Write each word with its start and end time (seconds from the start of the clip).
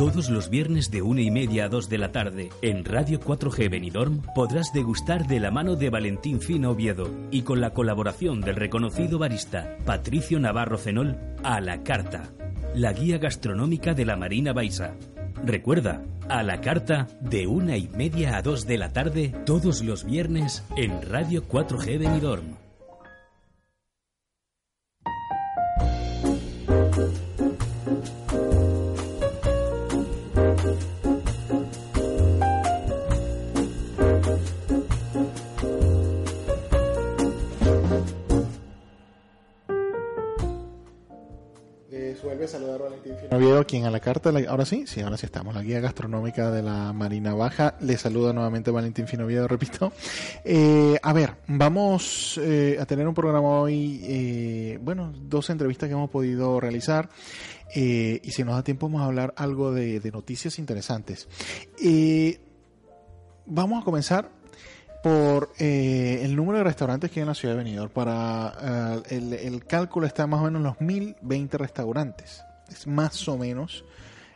Todos 0.00 0.30
los 0.30 0.48
viernes 0.48 0.90
de 0.90 1.02
una 1.02 1.20
y 1.20 1.30
media 1.30 1.66
a 1.66 1.68
dos 1.68 1.90
de 1.90 1.98
la 1.98 2.10
tarde 2.10 2.48
en 2.62 2.86
Radio 2.86 3.20
4G 3.20 3.68
Benidorm 3.68 4.22
podrás 4.34 4.72
degustar 4.72 5.26
de 5.26 5.40
la 5.40 5.50
mano 5.50 5.76
de 5.76 5.90
Valentín 5.90 6.40
Fino 6.40 6.70
Oviedo 6.70 7.10
y 7.30 7.42
con 7.42 7.60
la 7.60 7.74
colaboración 7.74 8.40
del 8.40 8.56
reconocido 8.56 9.18
barista 9.18 9.76
Patricio 9.84 10.40
Navarro 10.40 10.78
Cenol 10.78 11.18
a 11.42 11.60
la 11.60 11.82
carta, 11.82 12.30
la 12.74 12.94
guía 12.94 13.18
gastronómica 13.18 13.92
de 13.92 14.06
la 14.06 14.16
Marina 14.16 14.54
Baixa. 14.54 14.94
Recuerda, 15.44 16.02
a 16.30 16.42
la 16.44 16.62
carta 16.62 17.06
de 17.20 17.46
una 17.46 17.76
y 17.76 17.88
media 17.88 18.38
a 18.38 18.40
dos 18.40 18.66
de 18.66 18.78
la 18.78 18.94
tarde 18.94 19.34
todos 19.44 19.82
los 19.82 20.04
viernes 20.04 20.64
en 20.78 21.02
Radio 21.02 21.46
4G 21.46 21.98
Benidorm. 21.98 22.59
Vuelve 42.50 42.74
a 42.74 42.78
saludar 42.78 42.80
Valentín 42.82 43.14
Oviedo, 43.30 43.66
quien 43.66 43.84
a 43.84 43.90
la 43.90 44.00
carta, 44.00 44.32
ahora 44.48 44.64
sí, 44.64 44.84
sí, 44.86 45.00
ahora 45.00 45.16
sí 45.16 45.26
estamos, 45.26 45.54
la 45.54 45.62
guía 45.62 45.80
gastronómica 45.80 46.50
de 46.50 46.62
la 46.62 46.92
Marina 46.92 47.34
Baja. 47.34 47.76
Le 47.80 47.96
saluda 47.96 48.32
nuevamente 48.32 48.70
Valentín 48.70 49.06
Finoviedo, 49.06 49.48
repito. 49.48 49.92
Eh, 50.44 50.98
a 51.02 51.12
ver, 51.12 51.36
vamos 51.46 52.38
eh, 52.42 52.78
a 52.80 52.86
tener 52.86 53.06
un 53.06 53.14
programa 53.14 53.48
hoy, 53.48 54.00
eh, 54.04 54.78
bueno, 54.82 55.12
dos 55.14 55.50
entrevistas 55.50 55.88
que 55.88 55.94
hemos 55.94 56.10
podido 56.10 56.60
realizar. 56.60 57.08
y 57.74 58.30
si 58.32 58.42
nos 58.42 58.56
da 58.56 58.64
tiempo 58.64 58.86
vamos 58.86 59.02
a 59.02 59.04
hablar 59.06 59.32
algo 59.36 59.72
de 59.72 60.10
noticias 60.12 60.58
interesantes. 60.58 61.28
vamos 63.46 63.82
a 63.82 63.84
comenzar 63.84 64.39
por 65.02 65.52
eh, 65.58 66.20
el 66.22 66.36
número 66.36 66.58
de 66.58 66.64
restaurantes 66.64 67.10
que 67.10 67.20
hay 67.20 67.22
en 67.22 67.28
la 67.28 67.34
ciudad 67.34 67.54
de 67.54 67.64
Benidorm. 67.64 67.90
Para 67.90 69.02
eh, 69.08 69.40
el, 69.42 69.64
cálculo 69.64 70.06
está 70.06 70.26
más 70.26 70.40
o 70.40 70.44
menos 70.44 70.60
en 70.60 70.64
los 70.64 70.80
1020 70.80 71.58
restaurantes. 71.58 72.42
Es 72.70 72.86
más 72.86 73.26
o 73.28 73.38
menos 73.38 73.84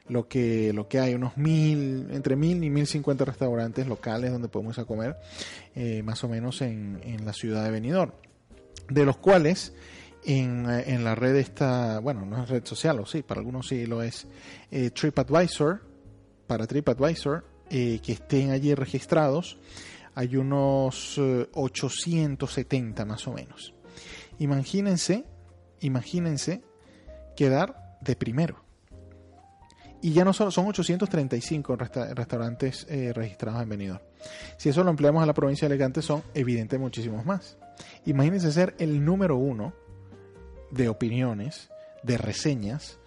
lo 0.08 0.26
que, 0.26 0.72
lo 0.72 0.88
que 0.88 1.00
hay, 1.00 1.14
unos 1.14 1.36
mil, 1.36 2.08
entre 2.10 2.36
mil 2.36 2.62
y 2.64 2.70
mil 2.70 2.86
cincuenta 2.86 3.24
restaurantes 3.24 3.86
locales 3.86 4.32
donde 4.32 4.48
podemos 4.48 4.76
ir 4.76 4.82
a 4.82 4.86
comer, 4.86 5.16
eh, 5.74 6.02
más 6.02 6.24
o 6.24 6.28
menos 6.28 6.62
en, 6.62 7.00
en, 7.04 7.24
la 7.24 7.32
ciudad 7.32 7.64
de 7.64 7.70
Benidorm. 7.70 8.12
De 8.88 9.04
los 9.04 9.18
cuales 9.18 9.74
en, 10.24 10.68
en, 10.68 11.04
la 11.04 11.14
red 11.14 11.36
está, 11.36 12.00
bueno, 12.00 12.24
no 12.24 12.42
es 12.42 12.48
red 12.48 12.64
social, 12.64 13.00
o 13.00 13.06
sí, 13.06 13.22
para 13.22 13.40
algunos 13.40 13.68
sí 13.68 13.86
lo 13.86 14.02
es, 14.02 14.26
TripAdvisor, 14.70 15.82
para 16.46 16.66
TripAdvisor, 16.66 17.44
que 17.70 18.00
estén 18.06 18.50
allí 18.50 18.74
registrados 18.74 19.58
hay 20.14 20.36
unos 20.36 21.18
870 21.18 23.02
eh, 23.02 23.06
más 23.06 23.26
o 23.26 23.32
menos. 23.32 23.74
Imagínense, 24.38 25.24
imagínense 25.80 26.62
quedar 27.36 27.98
de 28.00 28.16
primero. 28.16 28.62
Y 30.00 30.12
ya 30.12 30.24
no 30.24 30.32
son, 30.32 30.52
son 30.52 30.66
835 30.66 31.76
restaurantes 31.76 32.86
eh, 32.90 33.12
registrados 33.14 33.62
en 33.62 33.68
Benidorm. 33.70 34.02
Si 34.58 34.68
eso 34.68 34.84
lo 34.84 34.90
empleamos 34.90 35.22
a 35.22 35.26
la 35.26 35.32
provincia 35.32 35.66
de 35.66 35.74
Alicante, 35.74 36.02
son 36.02 36.22
evidentemente 36.34 36.78
muchísimos 36.78 37.24
más. 37.24 37.56
Imagínense 38.04 38.52
ser 38.52 38.74
el 38.78 39.04
número 39.04 39.36
uno 39.36 39.72
de 40.70 40.88
opiniones, 40.88 41.70
de 42.02 42.18
reseñas, 42.18 42.98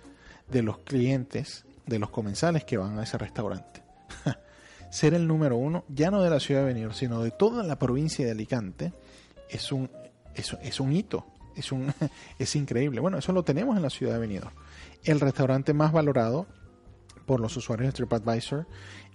de 0.49 0.63
los 0.63 0.79
clientes, 0.79 1.65
de 1.85 1.99
los 1.99 2.09
comensales 2.09 2.63
que 2.63 2.77
van 2.77 2.97
a 2.97 3.03
ese 3.03 3.17
restaurante 3.17 3.86
ser 4.89 5.13
el 5.13 5.27
número 5.27 5.57
uno, 5.57 5.83
ya 5.89 6.11
no 6.11 6.21
de 6.21 6.29
la 6.29 6.39
ciudad 6.39 6.61
de 6.61 6.67
Benidorm, 6.67 6.93
sino 6.93 7.21
de 7.21 7.31
toda 7.31 7.63
la 7.63 7.77
provincia 7.77 8.25
de 8.25 8.31
Alicante, 8.31 8.93
es 9.49 9.71
un, 9.71 9.89
es, 10.35 10.55
es 10.61 10.79
un 10.79 10.93
hito, 10.93 11.25
es, 11.55 11.71
un, 11.71 11.93
es 12.39 12.55
increíble. 12.55 12.99
Bueno, 12.99 13.17
eso 13.17 13.31
lo 13.31 13.43
tenemos 13.43 13.75
en 13.75 13.83
la 13.83 13.89
ciudad 13.89 14.13
de 14.13 14.19
Benidorm. 14.19 14.53
El 15.03 15.19
restaurante 15.19 15.73
más 15.73 15.91
valorado 15.91 16.47
por 17.25 17.39
los 17.39 17.55
usuarios 17.57 17.87
de 17.87 17.93
TripAdvisor 17.93 18.67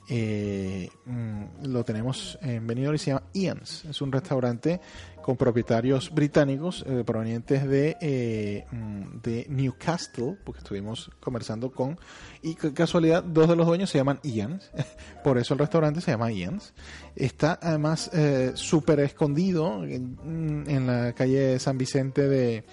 eh, 0.08 0.88
mm, 1.06 1.66
lo 1.66 1.84
tenemos 1.84 2.38
en 2.42 2.66
Benidorm 2.66 2.96
y 2.96 2.98
se 2.98 3.10
llama 3.10 3.22
Ian's. 3.32 3.84
Es 3.84 4.00
un 4.02 4.10
restaurante 4.10 4.80
con 5.22 5.36
propietarios 5.36 6.10
británicos 6.12 6.84
eh, 6.86 7.04
provenientes 7.06 7.66
de, 7.66 7.96
eh, 8.00 8.66
mm, 8.70 9.20
de 9.22 9.46
Newcastle, 9.48 10.36
porque 10.44 10.58
estuvimos 10.58 11.10
conversando 11.20 11.70
con, 11.70 11.98
y 12.42 12.54
casualidad, 12.54 13.22
dos 13.22 13.48
de 13.48 13.56
los 13.56 13.66
dueños 13.66 13.88
se 13.88 13.98
llaman 13.98 14.18
Ian's, 14.24 14.70
por 15.24 15.38
eso 15.38 15.54
el 15.54 15.60
restaurante 15.60 16.00
se 16.00 16.10
llama 16.10 16.32
Ian's. 16.32 16.74
Está 17.14 17.58
además 17.62 18.10
eh, 18.12 18.52
súper 18.54 19.00
escondido 19.00 19.84
en, 19.84 20.64
en, 20.66 20.86
la 20.86 21.12
calle 21.12 21.58
San 21.60 21.78
Vicente 21.78 22.28
de, 22.28 22.64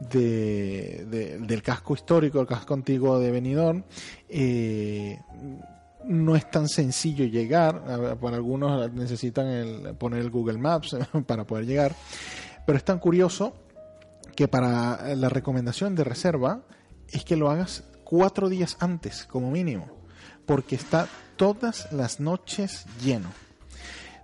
de, 0.00 1.38
del 1.40 1.62
casco 1.62 1.94
histórico, 1.94 2.40
el 2.40 2.46
casco 2.46 2.74
antiguo 2.74 3.20
de 3.20 3.30
Benidorm 3.30 3.84
no 6.06 6.36
es 6.36 6.50
tan 6.50 6.68
sencillo 6.68 7.24
llegar. 7.24 8.18
Para 8.20 8.36
algunos 8.36 8.92
necesitan 8.92 9.96
poner 9.98 10.20
el 10.20 10.30
Google 10.30 10.58
Maps 10.58 10.96
para 11.26 11.44
poder 11.44 11.66
llegar. 11.66 11.94
Pero 12.66 12.78
es 12.78 12.84
tan 12.84 12.98
curioso 12.98 13.54
que 14.34 14.48
para 14.48 15.14
la 15.14 15.28
recomendación 15.28 15.94
de 15.94 16.04
reserva 16.04 16.62
es 17.08 17.24
que 17.24 17.36
lo 17.36 17.50
hagas 17.50 17.84
cuatro 18.04 18.48
días 18.48 18.76
antes, 18.80 19.24
como 19.24 19.50
mínimo, 19.50 19.86
porque 20.46 20.76
está 20.76 21.08
todas 21.36 21.92
las 21.92 22.20
noches 22.20 22.86
lleno. 23.02 23.30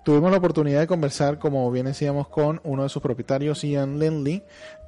Tuvimos 0.02 0.30
la 0.30 0.38
oportunidad 0.38 0.80
de 0.80 0.86
conversar, 0.86 1.38
como 1.38 1.70
bien 1.70 1.86
decíamos, 1.86 2.28
con 2.28 2.60
uno 2.64 2.84
de 2.84 2.88
sus 2.88 3.02
propietarios, 3.02 3.62
Ian 3.62 3.98
Lindley, 3.98 4.42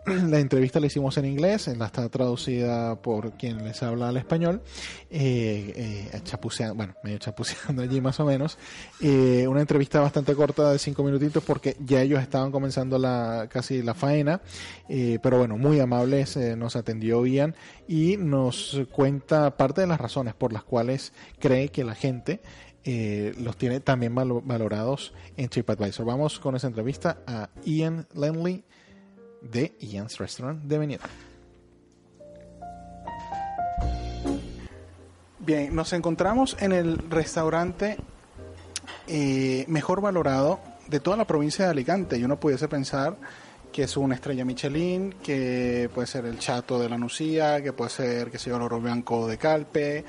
la 0.07 0.41
entrevista 0.41 0.81
la 0.81 0.87
hicimos 0.87 1.17
en 1.19 1.27
inglés, 1.27 1.69
la 1.77 1.87
está 1.87 2.09
traducida 2.09 2.97
por 2.97 3.33
quien 3.33 3.63
les 3.63 3.83
habla 3.83 4.09
al 4.09 4.17
español, 4.17 4.63
eh, 5.11 6.09
eh, 6.13 6.21
chapuceando, 6.25 6.75
bueno, 6.75 6.95
medio 7.05 7.19
chapuceando 7.19 7.83
allí 7.83 8.01
más 8.01 8.19
o 8.19 8.25
menos. 8.25 8.59
Eh, 9.01 9.47
una 9.47 9.61
entrevista 9.61 10.01
bastante 10.01 10.35
corta 10.35 10.73
de 10.73 10.79
cinco 10.79 11.05
minutitos 11.05 11.45
porque 11.45 11.77
ya 11.79 12.03
ellos 12.03 12.21
estaban 12.21 12.51
comenzando 12.51 12.99
la 12.99 13.49
casi 13.49 13.83
la 13.83 13.95
faena, 13.95 14.41
eh, 14.89 15.19
pero 15.23 15.39
bueno, 15.39 15.57
muy 15.57 15.79
amables, 15.79 16.37
nos 16.57 16.75
atendió 16.75 17.25
Ian 17.25 17.55
y 17.87 18.17
nos 18.17 18.81
cuenta 18.91 19.57
parte 19.57 19.83
de 19.83 19.87
las 19.87 20.01
razones 20.01 20.35
por 20.35 20.53
las 20.53 20.65
cuales 20.65 21.13
cree 21.39 21.69
que 21.69 21.85
la 21.85 21.95
gente 21.95 22.41
los 22.85 23.57
tiene 23.57 23.81
también 23.81 24.15
valorados 24.15 25.13
en 25.37 25.49
TripAdvisor. 25.49 26.05
Vamos 26.05 26.39
con 26.39 26.57
esa 26.57 26.67
entrevista 26.67 27.19
a 27.27 27.49
Ian 27.65 28.07
Lenley 28.15 28.65
de 29.41 29.75
Ian's 29.81 30.19
Restaurant 30.19 30.63
de 30.65 30.79
Benidorm. 30.79 31.11
Bien, 35.45 35.75
nos 35.75 35.93
encontramos 35.93 36.57
en 36.61 36.71
el 36.71 36.99
restaurante 37.11 37.97
eh, 39.09 39.65
mejor 39.67 40.01
valorado 40.01 40.61
de 40.87 41.01
toda 41.01 41.17
la 41.17 41.27
provincia 41.27 41.65
de 41.65 41.73
Alicante. 41.73 42.17
Y 42.17 42.23
uno 42.23 42.39
pudiese 42.39 42.69
pensar 42.69 43.17
que 43.73 43.83
es 43.83 43.97
una 43.97 44.15
estrella 44.15 44.45
Michelin, 44.45 45.15
que 45.15 45.91
puede 45.93 46.07
ser 46.07 46.27
el 46.27 46.39
Chato 46.39 46.79
de 46.79 46.89
la 46.89 46.97
Nucía, 46.97 47.61
que 47.61 47.73
puede 47.73 47.91
ser, 47.91 48.31
que 48.31 48.39
sea 48.39 48.55
el 48.55 48.63
Oro 48.63 48.81
Blanco 48.81 49.27
de 49.27 49.37
Calpe, 49.39 50.05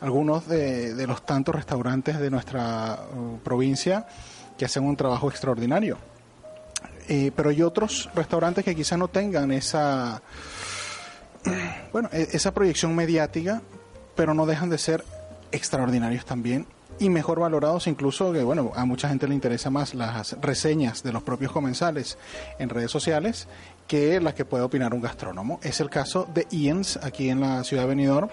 algunos 0.00 0.46
de, 0.46 1.06
los 1.06 1.24
tantos 1.24 1.54
restaurantes 1.54 2.18
de 2.18 2.30
nuestra 2.30 3.00
uh, 3.14 3.38
provincia 3.38 4.06
que 4.58 4.64
hacen 4.64 4.84
un 4.84 4.96
trabajo 4.96 5.28
extraordinario. 5.28 5.98
Eh, 7.08 7.30
pero 7.34 7.50
hay 7.50 7.62
otros 7.62 8.10
restaurantes 8.14 8.64
que 8.64 8.74
quizá 8.74 8.96
no 8.96 9.08
tengan 9.08 9.52
esa, 9.52 10.20
bueno, 11.92 12.08
e-, 12.12 12.28
esa 12.32 12.52
proyección 12.52 12.94
mediática, 12.94 13.62
pero 14.14 14.34
no 14.34 14.46
dejan 14.46 14.70
de 14.70 14.78
ser 14.78 15.04
extraordinarios 15.52 16.24
también 16.24 16.66
y 16.98 17.10
mejor 17.10 17.40
valorados 17.40 17.86
incluso 17.86 18.32
que 18.32 18.42
bueno 18.42 18.72
a 18.74 18.84
mucha 18.84 19.08
gente 19.08 19.28
le 19.28 19.34
interesa 19.34 19.70
más 19.70 19.94
las 19.94 20.32
reseñas 20.40 21.02
de 21.02 21.12
los 21.12 21.22
propios 21.22 21.52
comensales 21.52 22.18
en 22.58 22.68
redes 22.68 22.90
sociales 22.90 23.48
que 23.86 24.20
las 24.20 24.34
que 24.34 24.44
puede 24.44 24.64
opinar 24.64 24.94
un 24.94 25.00
gastrónomo. 25.00 25.60
Es 25.62 25.80
el 25.80 25.90
caso 25.90 26.26
de 26.32 26.46
Ian's 26.50 26.98
aquí 27.02 27.30
en 27.30 27.40
la 27.40 27.62
ciudad 27.64 27.84
de 27.84 27.88
Benidorm, 27.88 28.28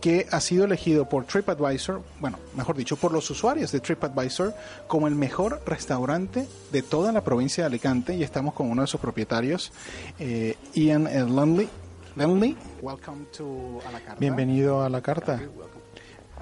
que 0.00 0.26
ha 0.30 0.40
sido 0.40 0.64
elegido 0.64 1.08
por 1.08 1.24
TripAdvisor, 1.24 2.02
bueno, 2.20 2.38
mejor 2.56 2.76
dicho, 2.76 2.96
por 2.96 3.12
los 3.12 3.28
usuarios 3.30 3.72
de 3.72 3.80
TripAdvisor 3.80 4.54
como 4.86 5.06
el 5.06 5.14
mejor 5.14 5.62
restaurante 5.66 6.46
de 6.72 6.82
toda 6.82 7.12
la 7.12 7.22
provincia 7.22 7.64
de 7.64 7.66
Alicante 7.66 8.14
y 8.14 8.22
estamos 8.22 8.54
con 8.54 8.70
uno 8.70 8.82
de 8.82 8.88
sus 8.88 9.00
propietarios, 9.00 9.72
eh, 10.18 10.56
Ian 10.74 11.08
Lumley. 11.34 11.68
Lumley, 12.16 12.56
welcome 12.80 13.26
to 13.36 13.80
a 13.86 13.90
la 13.90 13.98
carta. 13.98 14.20
Bienvenido 14.20 14.82
a 14.82 14.88
la 14.88 15.00
carta. 15.00 15.40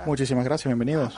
Muchísimas 0.06 0.44
gracias, 0.44 0.66
bienvenidos. 0.66 1.16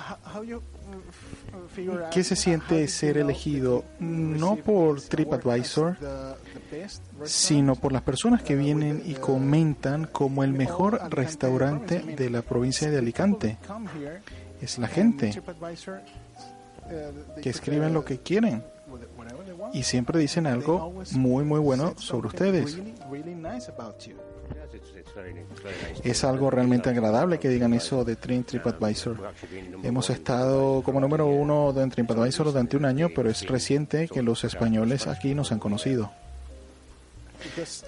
¿Qué 2.10 2.22
se 2.22 2.36
siente 2.36 2.86
ser 2.88 3.19
elegido 3.19 3.84
no 3.98 4.56
por 4.56 5.00
TripAdvisor, 5.00 5.96
sino 7.25 7.75
por 7.75 7.92
las 7.92 8.02
personas 8.02 8.42
que 8.42 8.54
vienen 8.54 9.02
y 9.04 9.14
comentan 9.14 10.06
como 10.06 10.44
el 10.44 10.52
mejor 10.52 11.00
restaurante 11.10 12.00
de 12.00 12.31
la 12.31 12.42
provincia 12.42 12.90
de 12.90 12.98
Alicante? 12.98 13.58
Es 14.60 14.78
la 14.78 14.88
gente 14.88 15.42
que 17.42 17.50
escriben 17.50 17.92
lo 17.92 18.04
que 18.04 18.19
quieren 18.19 18.62
y 19.72 19.82
siempre 19.82 20.19
dicen 20.19 20.46
algo 20.46 20.92
muy 21.12 21.44
muy 21.44 21.60
bueno 21.60 21.94
sobre 21.96 22.28
ustedes. 22.28 22.78
Es 26.02 26.25
algo 26.25 26.50
realmente 26.50 26.91
agradable 26.91 27.38
que 27.38 27.49
digan 27.49 27.75
eso 27.75 28.05
de 28.05 28.17
TripAdvisor. 28.17 29.32
Hemos 29.82 30.11
estado 30.11 30.82
como 30.82 31.00
número 31.00 31.26
uno 31.26 31.73
de 31.73 31.87
TripAdvisor 31.87 32.46
durante 32.46 32.76
un 32.76 32.85
año, 32.85 33.08
pero 33.14 33.31
es 33.31 33.46
reciente 33.46 34.08
que 34.08 34.23
los 34.23 34.44
españoles 34.44 35.06
aquí 35.06 35.35
nos 35.35 35.52
han 35.52 35.58
conocido. 35.58 36.11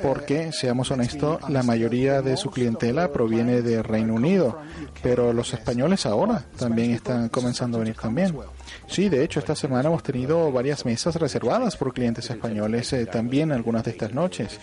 Porque, 0.02 0.52
seamos 0.52 0.90
honestos, 0.90 1.48
la 1.48 1.62
mayoría 1.62 2.20
de 2.20 2.36
su 2.36 2.50
clientela 2.50 3.10
proviene 3.12 3.62
de 3.62 3.82
Reino 3.82 4.14
Unido, 4.14 4.58
pero 5.02 5.32
los 5.32 5.52
españoles 5.54 6.04
ahora 6.06 6.44
también 6.58 6.92
están 6.92 7.28
comenzando 7.30 7.78
a 7.78 7.80
venir 7.80 7.96
también. 7.96 8.36
Sí, 8.86 9.08
de 9.08 9.24
hecho, 9.24 9.40
esta 9.40 9.54
semana 9.54 9.88
hemos 9.88 10.02
tenido 10.02 10.50
varias 10.52 10.84
mesas 10.84 11.16
reservadas 11.16 11.76
por 11.76 11.92
clientes 11.92 12.30
españoles 12.30 12.92
eh, 12.92 13.06
también 13.06 13.52
algunas 13.52 13.84
de 13.84 13.90
estas 13.90 14.12
noches. 14.12 14.58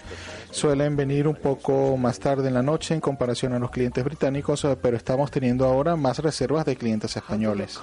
Suelen 0.52 0.96
venir 0.96 1.28
un 1.28 1.36
poco 1.36 1.98
más 1.98 2.20
tarde 2.20 2.48
en 2.48 2.54
la 2.54 2.62
noche 2.62 2.94
en 2.94 3.02
comparación 3.02 3.54
a 3.54 3.60
los 3.60 3.72
clientes 3.72 4.04
británicos, 4.04 4.64
eh, 4.66 4.78
pero 4.82 4.98
estamos 4.98 5.32
teniendo 5.32 5.66
ahora 5.66 5.96
más 5.96 6.20
reservas 6.20 6.66
de 6.66 6.76
clientes 6.76 7.16
españoles. 7.16 7.80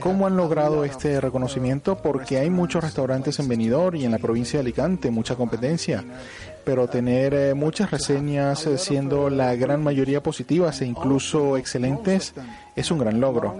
¿Cómo 0.00 0.26
han 0.26 0.36
logrado 0.36 0.84
este 0.84 1.20
reconocimiento? 1.20 1.96
Porque 1.96 2.38
hay 2.38 2.50
muchos 2.50 2.84
restaurantes 2.84 3.38
en 3.38 3.48
Benidorm 3.48 3.96
y 3.96 4.04
en 4.04 4.12
la 4.12 4.18
provincia 4.18 4.58
de 4.58 4.62
Alicante, 4.62 5.10
mucha 5.10 5.34
competencia 5.34 6.04
pero 6.64 6.88
tener 6.88 7.34
eh, 7.34 7.54
muchas 7.54 7.90
reseñas 7.90 8.68
siendo 8.76 9.30
la 9.30 9.54
gran 9.54 9.82
mayoría 9.82 10.22
positivas 10.22 10.80
e 10.80 10.86
incluso 10.86 11.56
excelentes 11.56 12.34
es 12.74 12.90
un 12.90 12.98
gran 12.98 13.20
logro. 13.20 13.56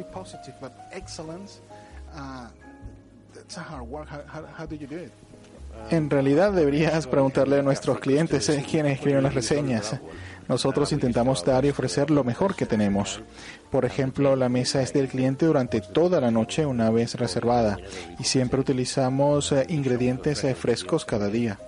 En 5.90 6.08
realidad 6.08 6.52
deberías 6.52 7.06
preguntarle 7.06 7.58
a 7.58 7.62
nuestros 7.62 7.98
clientes 7.98 8.48
eh, 8.48 8.64
quiénes 8.68 8.94
escriben 8.94 9.22
las 9.22 9.34
reseñas. 9.34 10.00
Nosotros 10.48 10.92
intentamos 10.92 11.44
dar 11.44 11.64
y 11.64 11.70
ofrecer 11.70 12.10
lo 12.10 12.22
mejor 12.22 12.54
que 12.54 12.66
tenemos. 12.66 13.22
Por 13.70 13.84
ejemplo, 13.84 14.36
la 14.36 14.48
mesa 14.48 14.82
es 14.82 14.92
del 14.92 15.08
cliente 15.08 15.46
durante 15.46 15.80
toda 15.80 16.20
la 16.20 16.30
noche 16.30 16.66
una 16.66 16.90
vez 16.90 17.14
reservada 17.14 17.78
y 18.18 18.24
siempre 18.24 18.60
utilizamos 18.60 19.52
eh, 19.52 19.66
ingredientes 19.68 20.44
eh, 20.44 20.54
frescos 20.54 21.04
cada 21.04 21.28
día. 21.28 21.58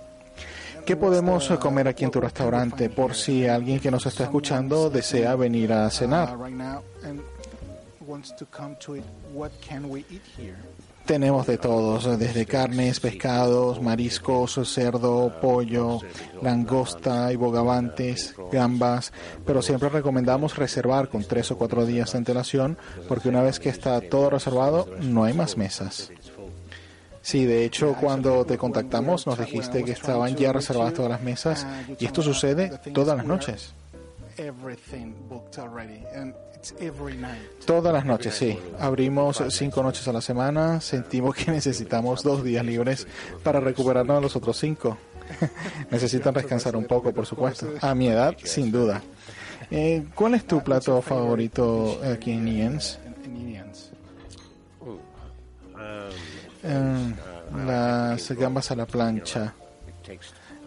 ¿Qué 0.87 0.95
podemos 0.95 1.49
comer 1.59 1.89
aquí 1.89 2.05
en 2.05 2.11
tu 2.11 2.21
restaurante 2.21 2.89
por 2.89 3.13
si 3.13 3.45
alguien 3.45 3.81
que 3.81 3.91
nos 3.91 4.05
está 4.05 4.23
escuchando 4.23 4.89
desea 4.89 5.35
venir 5.35 5.73
a 5.73 5.89
cenar? 5.89 6.37
Tenemos 11.05 11.45
de 11.45 11.57
todos, 11.57 12.17
desde 12.17 12.45
carnes, 12.45 13.01
pescados, 13.01 13.81
mariscos, 13.81 14.61
cerdo, 14.63 15.33
pollo, 15.41 15.99
langosta 16.41 17.33
y 17.33 17.35
bogavantes, 17.35 18.33
gambas, 18.49 19.11
pero 19.45 19.61
siempre 19.61 19.89
recomendamos 19.89 20.55
reservar 20.55 21.09
con 21.09 21.25
tres 21.25 21.51
o 21.51 21.57
cuatro 21.57 21.85
días 21.85 22.13
de 22.13 22.19
antelación 22.19 22.77
porque 23.09 23.27
una 23.27 23.43
vez 23.43 23.59
que 23.59 23.67
está 23.67 23.99
todo 23.99 24.29
reservado 24.29 24.87
no 25.01 25.25
hay 25.25 25.33
más 25.33 25.57
mesas. 25.57 26.11
Sí, 27.27 27.45
de 27.45 27.65
hecho, 27.65 27.93
cuando 27.99 28.45
te 28.45 28.57
contactamos 28.57 29.27
nos 29.27 29.37
dijiste 29.37 29.83
que 29.83 29.91
estaban 29.91 30.33
ya 30.37 30.53
reservadas 30.53 30.93
todas 30.93 31.11
las 31.11 31.21
mesas 31.21 31.67
y 31.99 32.05
esto 32.05 32.21
sucede 32.21 32.71
todas 32.93 33.17
las 33.17 33.25
noches. 33.25 33.73
Todas 37.65 37.93
las 37.93 38.05
noches, 38.05 38.33
sí. 38.33 38.57
Abrimos 38.79 39.43
cinco 39.49 39.83
noches 39.83 40.07
a 40.07 40.13
la 40.13 40.21
semana. 40.21 40.79
Sentimos 40.79 41.35
que 41.35 41.51
necesitamos 41.51 42.23
dos 42.23 42.45
días 42.45 42.63
libres 42.63 43.05
para 43.43 43.59
recuperarnos 43.59 44.21
los 44.21 44.37
otros 44.37 44.57
cinco. 44.57 44.97
Necesitan 45.91 46.33
descansar 46.33 46.77
un 46.77 46.85
poco, 46.85 47.11
por 47.11 47.25
supuesto. 47.25 47.67
A 47.81 47.93
mi 47.93 48.07
edad, 48.07 48.37
sin 48.41 48.71
duda. 48.71 49.01
Eh, 49.69 50.05
¿Cuál 50.15 50.35
es 50.35 50.47
tu 50.47 50.63
plato 50.63 51.01
favorito 51.01 51.99
aquí 52.09 52.31
en 52.31 52.47
Ian's? 52.47 52.99
Las 57.65 58.31
gambas 58.31 58.71
a 58.71 58.75
la 58.75 58.85
plancha 58.85 59.53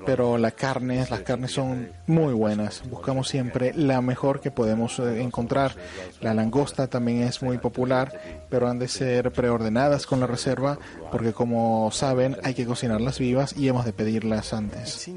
pero 0.06 0.38
la 0.38 0.50
carne, 0.50 1.06
las 1.10 1.20
carnes 1.20 1.52
son 1.52 1.90
muy 2.06 2.32
buenas. 2.32 2.82
Buscamos 2.88 3.28
siempre 3.28 3.72
la 3.74 4.00
mejor 4.00 4.40
que 4.40 4.50
podemos 4.50 4.98
eh, 4.98 5.22
encontrar. 5.22 5.74
La 6.20 6.34
langosta 6.34 6.86
también 6.86 7.22
es 7.22 7.42
muy 7.42 7.58
popular, 7.58 8.46
pero 8.48 8.68
han 8.68 8.78
de 8.78 8.88
ser 8.88 9.30
preordenadas 9.32 10.06
con 10.06 10.20
la 10.20 10.26
reserva 10.26 10.78
porque 11.10 11.32
como 11.32 11.90
saben 11.92 12.36
hay 12.42 12.54
que 12.54 12.66
cocinarlas 12.66 13.18
vivas 13.18 13.54
y 13.56 13.68
hemos 13.68 13.84
de 13.84 13.92
pedirlas 13.92 14.52
antes. 14.52 15.08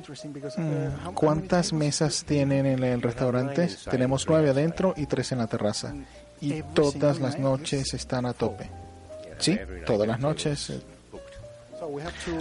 Mm, 0.57 1.13
¿Cuántas 1.13 1.73
mesas 1.73 2.23
tienen 2.25 2.65
en 2.65 2.83
el 2.83 3.01
restaurante? 3.01 3.69
Tenemos 3.89 4.25
nueve 4.27 4.49
adentro 4.49 4.93
y 4.97 5.05
tres 5.05 5.31
en 5.31 5.37
la 5.39 5.47
terraza. 5.47 5.93
Y 6.41 6.61
todas 6.73 7.19
las 7.19 7.39
noches 7.39 7.93
están 7.93 8.25
a 8.25 8.33
tope. 8.33 8.69
Sí, 9.43 9.59
todas 9.85 10.07
las 10.07 10.19
noches 10.19 10.69
eh, 10.69 10.81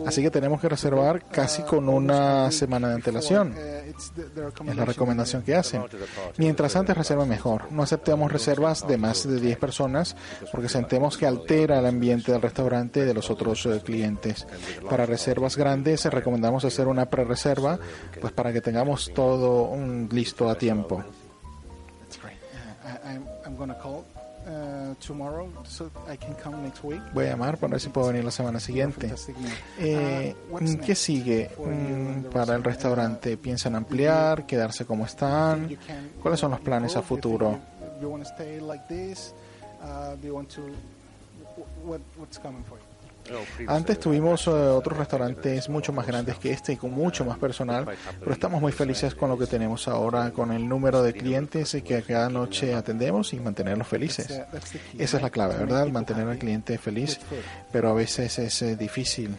Así 0.06 0.22
que 0.22 0.30
tenemos 0.30 0.60
que 0.60 0.68
reservar 0.68 1.24
casi 1.28 1.62
con 1.62 1.88
una 1.88 2.50
semana 2.50 2.88
de 2.88 2.94
antelación. 2.94 3.54
Es 3.56 4.76
la 4.76 4.84
recomendación 4.84 5.42
que 5.42 5.54
hacen. 5.54 5.82
Mientras 6.38 6.76
antes 6.76 6.96
reserva 6.96 7.24
mejor. 7.26 7.70
No 7.72 7.82
aceptamos 7.82 8.30
reservas 8.30 8.86
de 8.86 8.96
más 8.96 9.26
de 9.28 9.40
10 9.40 9.58
personas 9.58 10.16
porque 10.50 10.68
sentimos 10.68 11.16
que 11.16 11.26
altera 11.26 11.78
el 11.78 11.86
ambiente 11.86 12.32
del 12.32 12.42
restaurante 12.42 13.00
y 13.00 13.04
de 13.04 13.14
los 13.14 13.30
otros 13.30 13.66
eh, 13.66 13.80
clientes. 13.84 14.46
Para 14.88 15.06
reservas 15.06 15.56
grandes 15.56 16.04
recomendamos 16.04 16.64
hacer 16.64 16.86
una 16.86 17.06
pre-reserva 17.06 17.78
pues 18.20 18.32
para 18.32 18.52
que 18.52 18.60
tengamos 18.60 19.12
todo 19.14 19.74
listo 20.10 20.48
a 20.48 20.54
tiempo. 20.54 21.04
Voy 27.14 27.26
a 27.26 27.30
llamar 27.30 27.58
para 27.58 27.72
ver 27.72 27.80
si 27.80 27.88
puedo 27.88 28.08
venir 28.08 28.24
la 28.24 28.30
semana 28.30 28.60
siguiente. 28.60 29.12
Eh, 29.78 30.34
uh, 30.50 30.58
¿Qué 30.84 30.94
sigue 30.94 31.50
mm, 31.56 32.24
para 32.32 32.54
el 32.56 32.64
restaurante? 32.64 33.36
¿Piensan 33.36 33.76
ampliar, 33.76 34.46
quedarse 34.46 34.84
como 34.84 35.06
están? 35.06 35.76
¿Cuáles 36.20 36.40
son 36.40 36.50
los 36.50 36.60
planes 36.60 36.96
a 36.96 37.02
futuro? 37.02 37.58
Antes 43.66 44.00
tuvimos 44.00 44.46
eh, 44.46 44.50
otros 44.50 44.98
restaurantes 44.98 45.68
mucho 45.68 45.92
más 45.92 46.06
grandes 46.06 46.36
que 46.38 46.50
este 46.52 46.72
y 46.72 46.76
con 46.76 46.90
mucho 46.90 47.24
más 47.24 47.38
personal, 47.38 47.86
pero 48.18 48.32
estamos 48.32 48.60
muy 48.60 48.72
felices 48.72 49.14
con 49.14 49.30
lo 49.30 49.38
que 49.38 49.46
tenemos 49.46 49.88
ahora, 49.88 50.30
con 50.30 50.52
el 50.52 50.68
número 50.68 51.02
de 51.02 51.12
clientes 51.12 51.76
que 51.84 52.02
cada 52.02 52.28
noche 52.28 52.74
atendemos 52.74 53.32
y 53.32 53.40
mantenerlos 53.40 53.86
felices. 53.86 54.42
Esa 54.98 55.16
es 55.16 55.22
la 55.22 55.30
clave, 55.30 55.56
¿verdad? 55.56 55.86
Mantener 55.88 56.28
al 56.28 56.38
cliente 56.38 56.78
feliz, 56.78 57.20
pero 57.70 57.90
a 57.90 57.94
veces 57.94 58.38
es 58.38 58.62
eh, 58.62 58.76
difícil. 58.76 59.36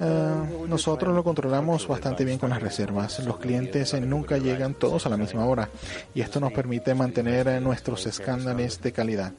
Eh, 0.00 0.66
nosotros 0.68 1.14
lo 1.14 1.22
controlamos 1.22 1.86
bastante 1.86 2.24
bien 2.24 2.38
con 2.38 2.50
las 2.50 2.60
reservas. 2.60 3.20
Los 3.24 3.38
clientes 3.38 3.94
nunca 4.00 4.38
llegan 4.38 4.74
todos 4.74 5.06
a 5.06 5.08
la 5.08 5.16
misma 5.16 5.46
hora 5.46 5.68
y 6.14 6.20
esto 6.20 6.40
nos 6.40 6.52
permite 6.52 6.94
mantener 6.94 7.62
nuestros 7.62 8.06
escándalos 8.06 8.80
de 8.80 8.92
calidad. 8.92 9.32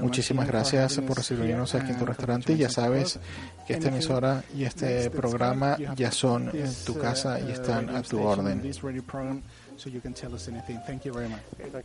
Muchísimas 0.00 0.46
gracias 0.46 0.98
por 0.98 1.16
recibirnos 1.16 1.74
aquí 1.74 1.92
en 1.92 1.98
tu 1.98 2.04
restaurante. 2.06 2.56
Ya 2.56 2.68
sabes 2.68 3.18
que 3.66 3.74
esta 3.74 3.88
emisora 3.88 4.42
y 4.54 4.64
este 4.64 5.10
programa 5.10 5.76
ya 5.96 6.10
son 6.10 6.50
en 6.54 6.72
tu 6.84 6.98
casa 6.98 7.40
y 7.40 7.50
están 7.50 7.94
a 7.94 8.02
tu 8.02 8.20
orden. 8.20 8.62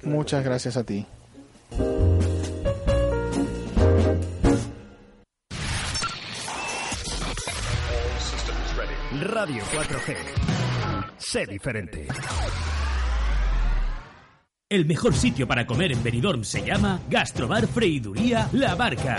Muchas 0.03 0.43
gracias 0.43 0.77
a 0.77 0.83
ti. 0.83 1.05
Radio 9.19 9.63
4G. 9.71 10.15
Sé 11.17 11.45
diferente. 11.45 12.07
El 14.69 14.86
mejor 14.86 15.13
sitio 15.15 15.47
para 15.47 15.65
comer 15.65 15.93
en 15.93 16.03
Benidorm 16.03 16.43
se 16.43 16.62
llama 16.62 17.00
Gastrobar 17.09 17.67
Freiduría 17.67 18.50
La 18.51 18.75
Barca. 18.75 19.15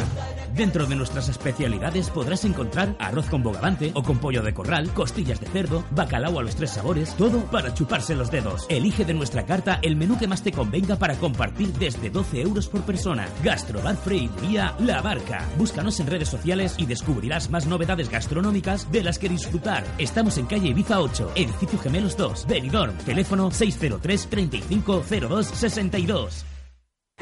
Dentro 0.54 0.84
de 0.86 0.94
nuestras 0.94 1.30
especialidades 1.30 2.10
podrás 2.10 2.44
encontrar 2.44 2.94
arroz 2.98 3.30
con 3.30 3.42
bogavante 3.42 3.92
o 3.94 4.02
con 4.02 4.18
pollo 4.18 4.42
de 4.42 4.52
corral, 4.52 4.92
costillas 4.92 5.40
de 5.40 5.46
cerdo, 5.46 5.84
bacalao 5.92 6.38
a 6.38 6.42
los 6.42 6.54
tres 6.54 6.72
sabores, 6.72 7.14
todo 7.14 7.46
para 7.46 7.72
chuparse 7.72 8.14
los 8.14 8.30
dedos. 8.30 8.66
Elige 8.68 9.06
de 9.06 9.14
nuestra 9.14 9.46
carta 9.46 9.78
el 9.80 9.96
menú 9.96 10.18
que 10.18 10.26
más 10.26 10.42
te 10.42 10.52
convenga 10.52 10.96
para 10.96 11.14
compartir 11.14 11.72
desde 11.72 12.10
12 12.10 12.42
euros 12.42 12.68
por 12.68 12.82
persona. 12.82 13.26
Gastrobar 13.42 13.96
Freiduría 13.96 14.74
La 14.80 15.00
Barca. 15.00 15.48
Búscanos 15.56 15.98
en 16.00 16.08
redes 16.08 16.28
sociales 16.28 16.74
y 16.76 16.84
descubrirás 16.84 17.48
más 17.48 17.66
novedades 17.66 18.10
gastronómicas 18.10 18.92
de 18.92 19.02
las 19.02 19.18
que 19.18 19.30
disfrutar. 19.30 19.82
Estamos 19.96 20.36
en 20.36 20.44
calle 20.44 20.68
Ibiza 20.68 21.00
8, 21.00 21.32
edificio 21.36 21.78
Gemelos 21.78 22.18
2, 22.18 22.46
Benidorm. 22.46 22.98
Teléfono 22.98 23.50
603 23.50 24.26
3502 24.28 25.37
62. 25.46 26.44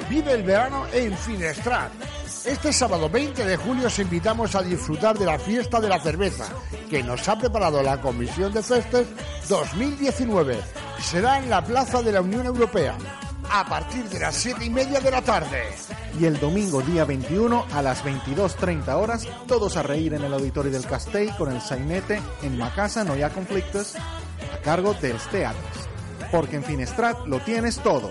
Vive 0.09 0.33
el 0.33 0.43
verano 0.43 0.87
en 0.93 1.17
Finestrat. 1.17 1.91
Este 2.45 2.73
sábado 2.73 3.09
20 3.11 3.45
de 3.45 3.57
julio 3.57 3.87
os 3.87 3.99
invitamos 3.99 4.55
a 4.55 4.63
disfrutar 4.63 5.19
de 5.19 5.27
la 5.27 5.39
fiesta 5.39 5.81
de 5.81 5.89
la 5.89 5.99
cerveza 5.99 6.47
que 6.89 7.03
nos 7.03 7.29
ha 7.29 7.39
preparado 7.39 7.83
la 7.83 8.01
Comisión 8.01 8.53
de 8.53 8.63
Festes 8.63 9.07
2019. 9.49 10.59
Será 11.01 11.39
en 11.39 11.51
la 11.51 11.65
Plaza 11.65 12.03
de 12.03 12.13
la 12.13 12.21
Unión 12.21 12.47
Europea 12.47 12.97
a 13.51 13.65
partir 13.65 14.05
de 14.09 14.21
las 14.21 14.35
7 14.37 14.65
y 14.65 14.71
media 14.71 15.01
de 15.01 15.11
la 15.11 15.23
tarde. 15.23 15.63
Y 16.19 16.25
el 16.25 16.39
domingo 16.39 16.83
día 16.83 17.05
21 17.05 17.67
a 17.73 17.83
las 17.83 18.05
22.30 18.05 18.95
horas, 18.95 19.27
todos 19.47 19.77
a 19.77 19.83
reír 19.83 20.15
en 20.15 20.25
el 20.25 20.33
auditorio 20.33 20.71
del 20.71 20.87
Castell 20.87 21.35
con 21.37 21.53
el 21.53 21.61
sainete 21.61 22.21
en 22.43 22.59
Macasa, 22.59 23.05
no 23.05 23.15
conflictos, 23.33 23.95
a 23.97 24.59
cargo 24.63 24.95
del 24.95 25.17
Teatros. 25.19 25.86
Porque 26.31 26.57
en 26.57 26.65
Finestrat 26.65 27.27
lo 27.27 27.41
tienes 27.41 27.79
todo. 27.79 28.11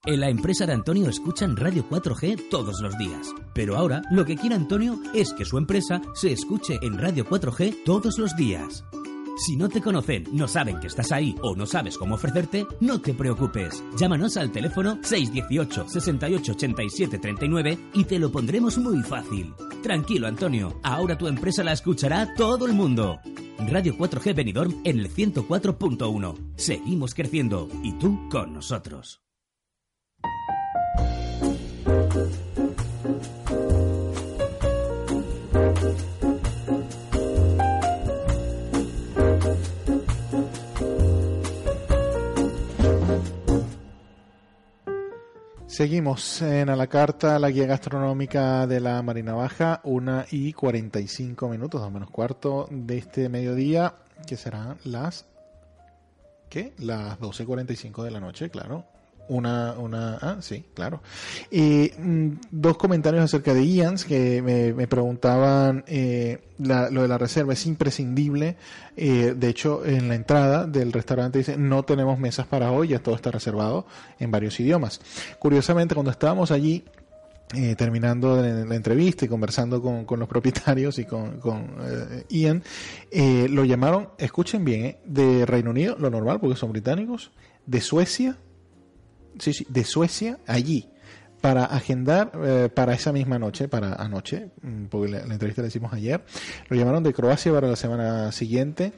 En 0.08 0.20
la 0.20 0.30
empresa 0.30 0.64
de 0.64 0.72
Antonio 0.72 1.10
escuchan 1.10 1.54
Radio 1.54 1.84
4G 1.86 2.48
todos 2.48 2.80
los 2.80 2.96
días. 2.96 3.28
Pero 3.52 3.76
ahora 3.76 4.00
lo 4.10 4.24
que 4.24 4.36
quiere 4.36 4.54
Antonio 4.54 4.98
es 5.12 5.34
que 5.34 5.44
su 5.44 5.58
empresa 5.58 6.00
se 6.14 6.32
escuche 6.32 6.78
en 6.80 6.96
Radio 6.96 7.26
4G 7.26 7.84
todos 7.84 8.18
los 8.18 8.34
días. 8.34 8.86
Si 9.36 9.54
no 9.54 9.68
te 9.68 9.82
conocen, 9.82 10.24
no 10.32 10.48
saben 10.48 10.80
que 10.80 10.86
estás 10.86 11.12
ahí 11.12 11.36
o 11.42 11.54
no 11.54 11.66
sabes 11.66 11.98
cómo 11.98 12.14
ofrecerte, 12.14 12.66
no 12.80 13.02
te 13.02 13.12
preocupes. 13.12 13.84
Llámanos 13.98 14.38
al 14.38 14.50
teléfono 14.50 14.98
618 15.02 15.90
68 15.90 16.52
87 16.52 17.18
39 17.18 17.78
y 17.92 18.04
te 18.04 18.18
lo 18.18 18.32
pondremos 18.32 18.78
muy 18.78 19.02
fácil. 19.02 19.52
Tranquilo, 19.82 20.26
Antonio, 20.26 20.80
ahora 20.84 21.18
tu 21.18 21.26
empresa 21.26 21.62
la 21.62 21.74
escuchará 21.74 22.32
todo 22.34 22.64
el 22.64 22.72
mundo. 22.72 23.20
Radio 23.70 23.94
4G 23.94 24.34
Benidorm 24.34 24.80
en 24.84 25.00
el 25.00 25.10
104.1. 25.10 26.54
Seguimos 26.56 27.12
creciendo 27.14 27.68
y 27.82 27.92
tú 27.98 28.26
con 28.30 28.54
nosotros. 28.54 29.20
Seguimos 45.78 46.42
en 46.42 46.70
a 46.70 46.74
la 46.74 46.88
carta, 46.88 47.38
la 47.38 47.50
guía 47.50 47.66
gastronómica 47.66 48.66
de 48.66 48.80
la 48.80 49.00
Marina 49.00 49.34
Baja, 49.34 49.80
una 49.84 50.26
y 50.28 50.52
45 50.52 51.48
minutos, 51.48 51.80
dos 51.80 51.92
menos 51.92 52.10
cuarto 52.10 52.66
de 52.68 52.98
este 52.98 53.28
mediodía, 53.28 53.94
que 54.26 54.36
serán 54.36 54.78
las, 54.82 55.26
¿qué? 56.48 56.72
Las 56.78 57.20
12.45 57.20 58.02
de 58.02 58.10
la 58.10 58.18
noche, 58.18 58.50
claro. 58.50 58.86
Una, 59.28 59.74
una, 59.78 60.16
ah, 60.16 60.36
sí, 60.40 60.64
claro. 60.74 61.02
Y 61.50 61.90
mm, 61.98 62.28
dos 62.50 62.76
comentarios 62.76 63.24
acerca 63.24 63.52
de 63.54 63.64
Ians 63.66 64.04
que 64.04 64.40
me, 64.42 64.72
me 64.72 64.86
preguntaban 64.86 65.84
eh, 65.86 66.38
la- 66.58 66.90
lo 66.90 67.02
de 67.02 67.08
la 67.08 67.18
reserva 67.18 67.52
es 67.52 67.66
imprescindible. 67.66 68.56
Eh, 68.96 69.34
de 69.36 69.48
hecho, 69.48 69.84
en 69.84 70.08
la 70.08 70.14
entrada 70.14 70.66
del 70.66 70.92
restaurante 70.92 71.38
dice 71.38 71.56
no 71.56 71.82
tenemos 71.82 72.18
mesas 72.18 72.46
para 72.46 72.72
hoy, 72.72 72.88
ya 72.88 72.98
todo 73.00 73.14
está 73.14 73.30
reservado 73.30 73.86
en 74.18 74.30
varios 74.30 74.58
idiomas. 74.60 75.00
Curiosamente, 75.38 75.94
cuando 75.94 76.10
estábamos 76.10 76.50
allí 76.50 76.84
eh, 77.54 77.74
terminando 77.76 78.36
la, 78.42 78.74
entrevista 78.74 79.24
y 79.24 79.28
conversando 79.28 79.80
con, 79.80 80.04
con 80.04 80.18
los 80.20 80.28
propietarios 80.28 80.98
y 80.98 81.04
con, 81.06 81.38
con, 81.40 81.76
eh, 81.82 82.24
Ian, 82.28 82.62
eh, 83.10 83.46
lo 83.48 83.64
llamaron, 83.64 84.08
escuchen 84.18 84.64
bien, 84.64 84.84
eh, 84.84 84.98
de 85.06 85.46
Reino 85.46 85.70
Unido, 85.70 85.96
lo 85.98 86.10
normal 86.10 86.40
porque 86.40 86.56
son 86.56 86.72
británicos, 86.72 87.30
de 87.64 87.80
Suecia, 87.80 88.36
sí, 89.38 89.52
sí, 89.52 89.66
de 89.68 89.84
Suecia 89.84 90.38
allí 90.46 90.88
para 91.40 91.64
agendar 91.64 92.32
eh, 92.42 92.68
para 92.72 92.94
esa 92.94 93.12
misma 93.12 93.38
noche, 93.38 93.68
para 93.68 93.94
anoche, 93.94 94.50
mm, 94.62 94.86
porque 94.86 95.12
la, 95.12 95.20
entrevista 95.20 95.62
la 95.62 95.68
hicimos 95.68 95.92
ayer, 95.92 96.24
lo 96.68 96.76
llamaron 96.76 97.02
de 97.02 97.12
Croacia 97.14 97.52
para 97.52 97.68
la 97.68 97.76
semana 97.76 98.32
siguiente. 98.32 98.92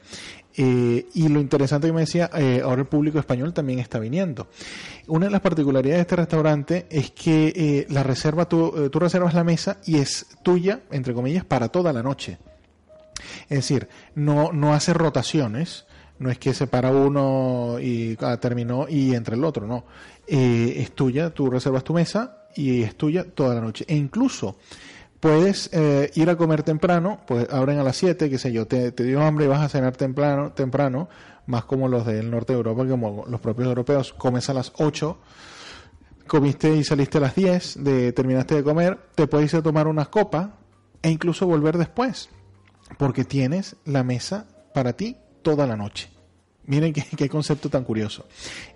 eh, 0.57 1.07
y 1.15 1.29
lo 1.29 1.41
interesante 1.41 1.87
que 1.87 1.93
me 1.93 2.01
decía, 2.01 2.29
eh, 2.35 2.61
ahora 2.65 2.83
el 2.83 2.89
público 2.89 3.19
español 3.19 3.53
también 3.55 3.79
está 3.79 3.99
viniendo. 3.99 4.49
Una 5.07 5.27
de 5.27 5.33
las 5.33 5.41
particularidades 5.41 5.99
de 5.99 6.03
este 6.03 6.17
restaurante 6.17 6.87
es 6.91 7.13
que 7.13 7.87
la 7.89 8.03
reserva, 8.03 8.49
tú, 8.49 8.91
tú 8.91 8.99
reservas 8.99 9.33
la 9.35 9.45
mesa 9.45 9.79
y 9.87 9.99
es 9.99 10.27
tuya, 10.43 10.81
entre 10.91 11.15
comillas, 11.15 11.45
para 11.45 11.69
toda 11.69 11.93
la 11.93 12.03
noche. 12.03 12.39
Es 13.49 13.59
decir, 13.59 13.89
no, 14.15 14.53
no 14.53 14.75
hace 14.75 14.93
rotaciones, 14.93 15.87
no 16.21 16.31
es 16.31 16.39
que 16.39 16.55
se 16.55 16.67
para 16.67 16.91
uno 16.93 17.79
y 17.81 18.17
ah, 18.21 18.37
terminó 18.37 18.87
y 18.89 19.15
entra 19.15 19.35
el 19.35 19.43
otro, 19.43 19.67
no. 19.67 19.85
Eh, 20.27 20.75
es 20.77 20.93
tuya, 20.93 21.31
tú 21.31 21.51
reservas 21.51 21.83
tu 21.83 21.95
mesa 21.95 22.45
y 22.55 22.83
es 22.83 22.95
tuya 22.95 23.25
toda 23.25 23.55
la 23.55 23.63
noche. 23.63 23.87
E 23.89 23.97
incluso 23.97 24.57
puedes 25.19 25.71
eh, 25.73 26.11
ir 26.15 26.29
a 26.29 26.37
comer 26.37 26.63
temprano, 26.63 27.21
pues 27.27 27.49
abren 27.51 27.79
a 27.79 27.83
las 27.83 27.97
7, 27.97 28.29
qué 28.29 28.39
sé 28.39 28.53
yo, 28.53 28.67
te, 28.67 28.93
te 28.93 29.03
dio 29.05 29.23
hambre 29.23 29.47
y 29.47 29.49
vas 29.49 29.63
a 29.63 29.69
cenar 29.71 29.97
temprano, 29.97 30.53
temprano, 30.53 31.09
más 31.47 31.65
como 31.65 31.89
los 31.89 32.05
del 32.05 32.31
norte 32.31 32.53
de 32.53 32.59
Europa, 32.59 32.87
como 32.87 33.25
los 33.27 33.41
propios 33.41 33.69
europeos, 33.69 34.13
comes 34.13 34.51
a 34.51 34.55
las 34.55 34.73
8, 34.77 35.19
comiste 36.27 36.77
y 36.77 36.85
saliste 36.85 37.17
a 37.17 37.23
las 37.23 37.35
10, 37.35 37.83
de, 37.83 38.13
terminaste 38.13 38.57
de 38.57 38.63
comer, 38.63 38.99
te 39.15 39.27
puedes 39.27 39.51
ir 39.55 39.61
a 39.61 39.63
tomar 39.63 39.89
unas 39.89 40.09
copas 40.09 40.51
e 41.01 41.11
incluso 41.11 41.47
volver 41.47 41.79
después, 41.79 42.29
porque 42.99 43.25
tienes 43.25 43.77
la 43.87 44.05
mesa 44.05 44.47
para 44.75 44.93
ti 44.93 45.17
toda 45.43 45.67
la 45.67 45.77
noche. 45.77 46.09
Miren 46.67 46.93
qué, 46.93 47.29
concepto 47.29 47.69
tan 47.69 47.83
curioso. 47.83 48.27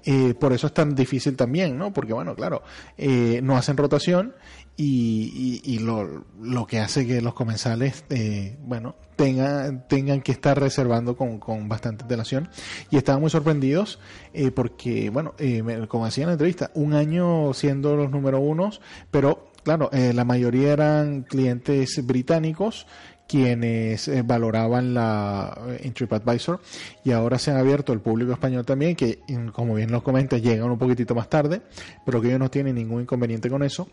Eh, 0.04 0.34
por 0.34 0.52
eso 0.52 0.66
es 0.66 0.74
tan 0.74 0.94
difícil 0.94 1.36
también, 1.36 1.78
¿no? 1.78 1.92
Porque, 1.92 2.12
bueno, 2.12 2.34
claro, 2.34 2.62
eh, 2.98 3.40
no 3.42 3.56
hacen 3.56 3.76
rotación 3.76 4.34
y, 4.76 5.60
y, 5.64 5.74
y 5.74 5.78
lo, 5.78 6.24
lo, 6.40 6.66
que 6.66 6.80
hace 6.80 7.06
que 7.06 7.20
los 7.20 7.34
comensales, 7.34 8.04
eh, 8.10 8.56
bueno, 8.62 8.96
tengan, 9.16 9.86
tengan 9.86 10.20
que 10.22 10.32
estar 10.32 10.58
reservando 10.58 11.16
con, 11.16 11.38
con 11.38 11.68
bastante 11.68 12.02
antelación. 12.02 12.48
Y 12.90 12.96
estaban 12.96 13.20
muy 13.20 13.30
sorprendidos 13.30 14.00
eh, 14.32 14.50
porque, 14.50 15.10
bueno, 15.10 15.34
eh, 15.38 15.62
como 15.88 16.06
decía 16.06 16.24
en 16.24 16.28
la 16.28 16.34
entrevista, 16.34 16.70
un 16.74 16.94
año 16.94 17.52
siendo 17.54 17.96
los 17.96 18.10
número 18.10 18.40
unos, 18.40 18.80
pero 19.10 19.52
claro, 19.62 19.90
eh, 19.92 20.12
la 20.12 20.24
mayoría 20.24 20.72
eran 20.72 21.22
clientes 21.22 22.04
británicos 22.06 22.86
quienes 23.26 24.08
eh, 24.08 24.22
valoraban 24.22 24.94
la 24.94 25.56
eh, 25.68 25.80
en 25.84 25.94
TripAdvisor 25.94 26.60
y 27.04 27.12
ahora 27.12 27.38
se 27.38 27.50
han 27.50 27.56
abierto 27.56 27.92
al 27.92 28.00
público 28.00 28.32
español 28.32 28.64
también 28.64 28.96
que 28.96 29.20
como 29.52 29.74
bien 29.74 29.90
lo 29.90 30.02
comenta 30.02 30.38
llegan 30.38 30.70
un 30.70 30.78
poquitito 30.78 31.14
más 31.14 31.28
tarde 31.28 31.62
pero 32.04 32.20
que 32.20 32.28
ellos 32.28 32.40
no 32.40 32.50
tienen 32.50 32.74
ningún 32.74 33.02
inconveniente 33.02 33.48
con 33.48 33.62
eso 33.62 33.88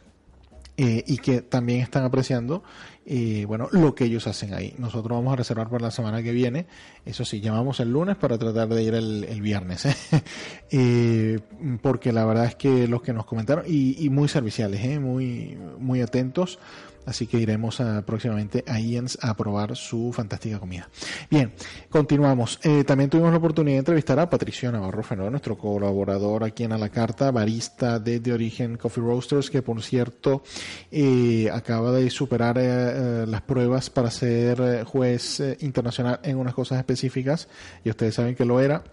eh, 0.77 1.03
y 1.05 1.17
que 1.17 1.41
también 1.41 1.81
están 1.81 2.05
apreciando 2.05 2.63
eh, 3.05 3.45
bueno 3.45 3.67
lo 3.71 3.93
que 3.93 4.05
ellos 4.05 4.25
hacen 4.27 4.53
ahí. 4.53 4.73
Nosotros 4.77 5.17
vamos 5.17 5.33
a 5.33 5.35
reservar 5.35 5.69
para 5.69 5.83
la 5.83 5.91
semana 5.91 6.23
que 6.23 6.31
viene, 6.31 6.65
eso 7.05 7.25
sí, 7.25 7.41
llamamos 7.41 7.79
el 7.81 7.91
lunes 7.91 8.15
para 8.15 8.38
tratar 8.38 8.69
de 8.69 8.81
ir 8.81 8.93
el, 8.95 9.25
el 9.25 9.41
viernes, 9.41 9.85
¿eh? 9.85 9.95
eh, 10.71 11.39
porque 11.81 12.13
la 12.13 12.25
verdad 12.25 12.45
es 12.45 12.55
que 12.55 12.88
los 12.88 13.01
que 13.01 13.11
nos 13.11 13.25
comentaron 13.25 13.65
y, 13.67 14.03
y 14.03 14.09
muy 14.09 14.27
serviciales, 14.27 14.83
¿eh? 14.83 15.00
muy 15.00 15.57
muy 15.77 16.01
atentos. 16.01 16.57
Así 17.05 17.27
que 17.27 17.38
iremos 17.38 17.81
a, 17.81 18.03
próximamente 18.03 18.63
a 18.67 18.79
Ian's 18.79 19.17
a 19.22 19.36
probar 19.36 19.75
su 19.75 20.12
fantástica 20.13 20.60
comida. 20.60 20.89
Bien, 21.29 21.53
continuamos. 21.89 22.60
Eh, 22.63 22.84
también 22.84 23.10
tuvimos 23.10 23.31
la 23.31 23.38
oportunidad 23.38 23.75
de 23.75 23.79
entrevistar 23.79 24.20
a 24.20 24.29
Patricio 24.29 24.72
Navarro 24.72 25.03
Fenó, 25.03 25.29
nuestro 25.29 25.58
colaborador 25.58 26.43
aquí 26.43 26.63
en 26.63 26.74
A 26.74 26.77
la 26.77 26.89
Carta, 26.89 27.31
barista 27.31 28.00
de 28.00 28.20
De 28.20 28.34
Origen 28.34 28.77
Coffee 28.77 29.03
Roasters, 29.03 29.50
que 29.50 29.62
por 29.62 29.81
cierto 29.81 30.43
eh, 30.91 31.50
acaba 31.51 31.91
de 31.91 32.10
superar 32.10 32.58
eh, 32.60 33.25
las 33.27 33.41
pruebas 33.41 33.89
para 33.89 34.12
ser 34.12 34.84
juez 34.86 35.41
internacional 35.60 36.20
en 36.24 36.38
unas 36.38 36.53
cosas 36.53 36.77
específicas, 36.77 37.48
y 37.84 37.89
ustedes 37.89 38.15
saben 38.15 38.36
que 38.36 38.46
lo 38.46 38.60
era 38.60 38.84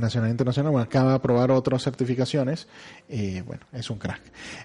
nacional 0.00 0.28
e 0.28 0.32
internacional, 0.32 0.72
bueno, 0.72 0.84
acaba 0.84 1.10
de 1.10 1.16
aprobar 1.16 1.50
otras 1.50 1.82
certificaciones, 1.82 2.66
eh, 3.08 3.42
bueno, 3.46 3.64
es 3.72 3.90
un 3.90 3.98
crack. 3.98 4.20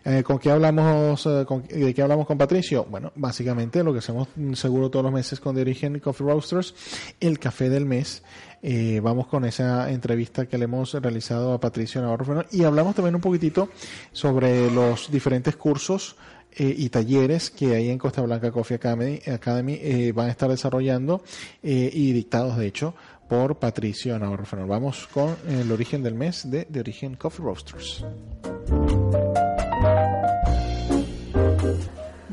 Eh, 0.05 0.23
¿Con 0.23 0.39
qué 0.39 0.51
hablamos, 0.51 1.25
eh, 1.25 1.43
con, 1.45 1.63
de 1.63 1.93
qué 1.93 2.01
hablamos 2.01 2.27
con 2.27 2.37
Patricio? 2.37 2.85
Bueno, 2.89 3.11
básicamente 3.15 3.83
lo 3.83 3.93
que 3.93 3.99
hacemos 3.99 4.27
seguro 4.53 4.89
todos 4.89 5.03
los 5.03 5.13
meses 5.13 5.39
con 5.39 5.55
The 5.55 5.61
Origen 5.61 5.99
Coffee 5.99 6.25
Roasters, 6.25 6.73
el 7.19 7.39
café 7.39 7.69
del 7.69 7.85
mes. 7.85 8.23
Eh, 8.63 8.99
vamos 9.01 9.25
con 9.25 9.43
esa 9.45 9.89
entrevista 9.89 10.45
que 10.45 10.57
le 10.57 10.65
hemos 10.65 10.93
realizado 10.93 11.53
a 11.53 11.59
Patricio 11.59 11.99
Navarro 11.99 12.45
y 12.51 12.63
hablamos 12.63 12.93
también 12.93 13.15
un 13.15 13.21
poquitito 13.21 13.69
sobre 14.11 14.69
los 14.69 15.09
diferentes 15.09 15.55
cursos 15.55 16.15
eh, 16.53 16.75
y 16.77 16.89
talleres 16.89 17.49
que 17.49 17.75
hay 17.75 17.89
en 17.89 17.97
Costa 17.97 18.21
Blanca 18.21 18.51
Coffee 18.51 18.75
Academy, 18.75 19.21
Academy 19.25 19.79
eh, 19.81 20.11
van 20.13 20.27
a 20.27 20.31
estar 20.31 20.49
desarrollando 20.49 21.23
eh, 21.63 21.89
y 21.93 22.11
dictados, 22.11 22.57
de 22.57 22.67
hecho, 22.67 22.93
por 23.31 23.55
Patricio 23.55 24.19
Navarro. 24.19 24.67
Vamos 24.67 25.07
con 25.07 25.37
el 25.47 25.71
origen 25.71 26.03
del 26.03 26.15
mes 26.15 26.51
de 26.51 26.65
De 26.67 26.81
Origen 26.81 27.15
Coffee 27.15 27.45
Roasters. 27.45 28.03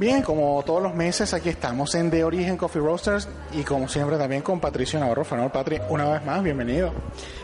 Bien, 0.09 0.23
como 0.23 0.63
todos 0.65 0.83
los 0.83 0.95
meses, 0.95 1.35
aquí 1.35 1.51
estamos 1.51 1.95
en 1.95 2.09
De 2.09 2.25
Origen 2.25 2.57
Coffee 2.57 2.81
Roasters 2.81 3.29
y 3.53 3.63
como 3.63 3.87
siempre 3.89 4.17
también 4.17 4.41
con 4.41 4.59
Patricio 4.59 4.99
Navarro 4.99 5.23
Fenol. 5.23 5.51
Patri, 5.51 5.79
una 5.91 6.09
vez 6.09 6.25
más, 6.25 6.43
bienvenido. 6.43 6.95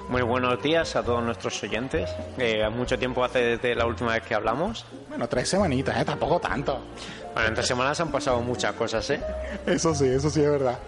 Muy 0.08 0.22
buenos 0.22 0.62
días 0.62 0.96
a 0.96 1.02
todos 1.02 1.22
nuestros 1.22 1.62
oyentes. 1.62 2.08
Eh, 2.38 2.66
mucho 2.70 2.98
tiempo 2.98 3.22
hace 3.22 3.40
desde 3.58 3.74
la 3.74 3.84
última 3.84 4.14
vez 4.14 4.22
que 4.22 4.34
hablamos. 4.34 4.86
Bueno, 5.10 5.28
tres 5.28 5.50
semanitas, 5.50 5.94
¿eh? 6.00 6.06
tampoco 6.06 6.40
tanto. 6.40 6.80
Bueno, 7.34 7.50
en 7.50 7.54
tres 7.54 7.66
semanas 7.66 8.00
han 8.00 8.10
pasado 8.10 8.40
muchas 8.40 8.72
cosas, 8.72 9.10
¿eh? 9.10 9.20
Eso 9.66 9.94
sí, 9.94 10.06
eso 10.06 10.30
sí 10.30 10.40
es 10.40 10.50
verdad. 10.50 10.78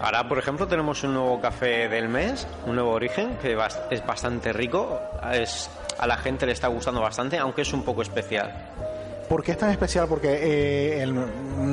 Ahora, 0.00 0.26
por 0.26 0.38
ejemplo, 0.38 0.66
tenemos 0.66 1.04
un 1.04 1.12
nuevo 1.12 1.42
café 1.42 1.90
del 1.90 2.08
mes, 2.08 2.46
un 2.64 2.76
nuevo 2.76 2.92
origen, 2.92 3.36
que 3.42 3.54
es 3.90 4.06
bastante 4.06 4.54
rico. 4.54 4.98
Es, 5.30 5.68
a 5.98 6.06
la 6.06 6.16
gente 6.16 6.46
le 6.46 6.52
está 6.52 6.68
gustando 6.68 7.02
bastante, 7.02 7.36
aunque 7.36 7.60
es 7.60 7.72
un 7.74 7.82
poco 7.82 8.00
especial. 8.00 8.87
¿Por 9.28 9.42
qué 9.42 9.52
es 9.52 9.58
tan 9.58 9.70
especial? 9.70 10.06
Porque 10.08 10.28
eh, 10.28 11.02
el, 11.02 11.14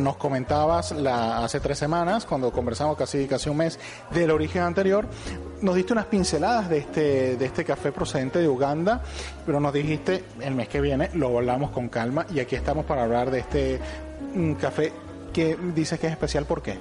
nos 0.03 0.17
comentabas 0.17 0.91
la, 0.91 1.43
hace 1.43 1.59
tres 1.59 1.77
semanas, 1.77 2.25
cuando 2.25 2.51
conversamos 2.51 2.97
casi, 2.97 3.27
casi 3.27 3.49
un 3.49 3.57
mes 3.57 3.79
del 4.11 4.31
origen 4.31 4.63
anterior, 4.63 5.07
nos 5.61 5.75
diste 5.75 5.93
unas 5.93 6.05
pinceladas 6.05 6.69
de 6.69 6.79
este, 6.79 7.37
de 7.37 7.45
este 7.45 7.63
café 7.63 7.91
procedente 7.91 8.39
de 8.39 8.47
Uganda, 8.47 9.01
pero 9.45 9.59
nos 9.59 9.73
dijiste 9.73 10.23
el 10.41 10.53
mes 10.53 10.67
que 10.67 10.81
viene 10.81 11.09
lo 11.13 11.37
hablamos 11.37 11.71
con 11.71 11.89
calma 11.89 12.25
y 12.33 12.39
aquí 12.39 12.55
estamos 12.55 12.85
para 12.85 13.03
hablar 13.03 13.31
de 13.31 13.39
este 13.39 13.79
un 14.33 14.55
café 14.55 14.91
que 15.33 15.57
dices 15.73 15.99
que 15.99 16.07
es 16.07 16.13
especial. 16.13 16.45
¿Por 16.45 16.61
qué? 16.61 16.77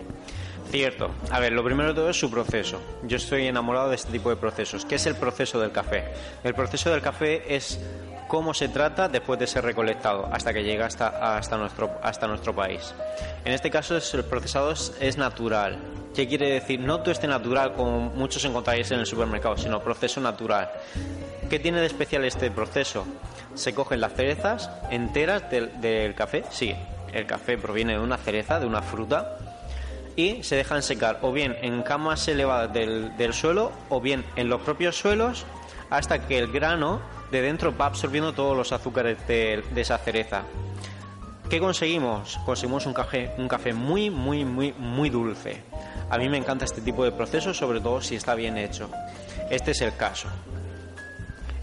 Cierto. 0.70 1.10
A 1.30 1.40
ver, 1.40 1.52
lo 1.52 1.62
primero 1.62 1.90
de 1.90 1.94
todo 1.94 2.10
es 2.10 2.18
su 2.18 2.30
proceso. 2.30 2.80
Yo 3.04 3.16
estoy 3.16 3.46
enamorado 3.46 3.90
de 3.90 3.96
este 3.96 4.10
tipo 4.10 4.30
de 4.30 4.36
procesos. 4.36 4.84
¿Qué 4.84 4.96
es 4.96 5.06
el 5.06 5.14
proceso 5.14 5.60
del 5.60 5.70
café? 5.70 6.04
El 6.42 6.54
proceso 6.54 6.90
del 6.90 7.00
café 7.00 7.54
es 7.54 7.78
cómo 8.28 8.54
se 8.54 8.68
trata 8.68 9.08
después 9.08 9.38
de 9.38 9.46
ser 9.46 9.64
recolectado 9.64 10.28
hasta 10.32 10.52
que 10.52 10.62
llega 10.62 10.86
hasta, 10.86 11.36
hasta, 11.36 11.56
nuestro, 11.56 11.98
hasta 12.02 12.26
nuestro 12.26 12.54
país. 12.54 12.94
En 13.44 13.52
este 13.52 13.70
caso 13.70 13.96
el 13.96 14.24
procesado 14.24 14.72
es, 14.72 15.18
natural. 15.18 15.78
¿Qué 16.14 16.28
quiere 16.28 16.50
decir? 16.50 16.80
No 16.80 17.00
todo 17.00 17.10
este 17.10 17.26
natural 17.26 17.74
como 17.74 18.00
muchos 18.00 18.44
encontráis 18.44 18.90
en 18.90 19.00
el 19.00 19.06
supermercado, 19.06 19.56
sino 19.56 19.80
proceso 19.80 20.20
natural. 20.20 20.70
¿Qué 21.50 21.58
tiene 21.58 21.80
de 21.80 21.86
especial 21.86 22.24
este 22.24 22.50
proceso? 22.50 23.06
Se 23.54 23.74
cogen 23.74 24.00
las 24.00 24.14
cerezas 24.14 24.70
enteras 24.90 25.50
del, 25.50 25.80
del 25.80 26.14
café. 26.14 26.44
Sí, 26.50 26.74
el 27.12 27.26
café 27.26 27.58
proviene 27.58 27.94
de 27.94 28.00
una 28.00 28.16
cereza, 28.16 28.60
de 28.60 28.66
una 28.66 28.82
fruta, 28.82 29.38
y 30.16 30.42
se 30.42 30.56
dejan 30.56 30.82
secar 30.82 31.18
o 31.22 31.32
bien 31.32 31.56
en 31.62 31.82
camas 31.82 32.26
elevadas 32.28 32.72
del, 32.72 33.16
del 33.16 33.32
suelo 33.32 33.72
o 33.88 34.00
bien 34.00 34.24
en 34.36 34.48
los 34.48 34.60
propios 34.60 34.96
suelos 34.96 35.44
hasta 35.90 36.26
que 36.26 36.38
el 36.38 36.50
grano 36.50 37.00
de 37.34 37.42
dentro 37.42 37.76
va 37.76 37.86
absorbiendo 37.86 38.32
todos 38.32 38.56
los 38.56 38.70
azúcares 38.70 39.18
de, 39.26 39.64
esa 39.74 39.98
cereza. 39.98 40.42
¿Qué 41.50 41.58
conseguimos? 41.58 42.38
Conseguimos 42.46 42.86
un 42.86 42.94
café, 42.94 43.32
un 43.38 43.48
café 43.48 43.74
muy, 43.74 44.08
muy, 44.08 44.44
muy, 44.44 44.72
muy 44.78 45.10
dulce. 45.10 45.62
A 46.10 46.16
mí 46.16 46.28
me 46.28 46.38
encanta 46.38 46.64
este 46.64 46.80
tipo 46.80 47.04
de 47.04 47.10
procesos, 47.10 47.56
sobre 47.56 47.80
todo 47.80 48.00
si 48.00 48.14
está 48.14 48.36
bien 48.36 48.56
hecho. 48.56 48.88
Este 49.50 49.72
es 49.72 49.80
el 49.80 49.96
caso. 49.96 50.28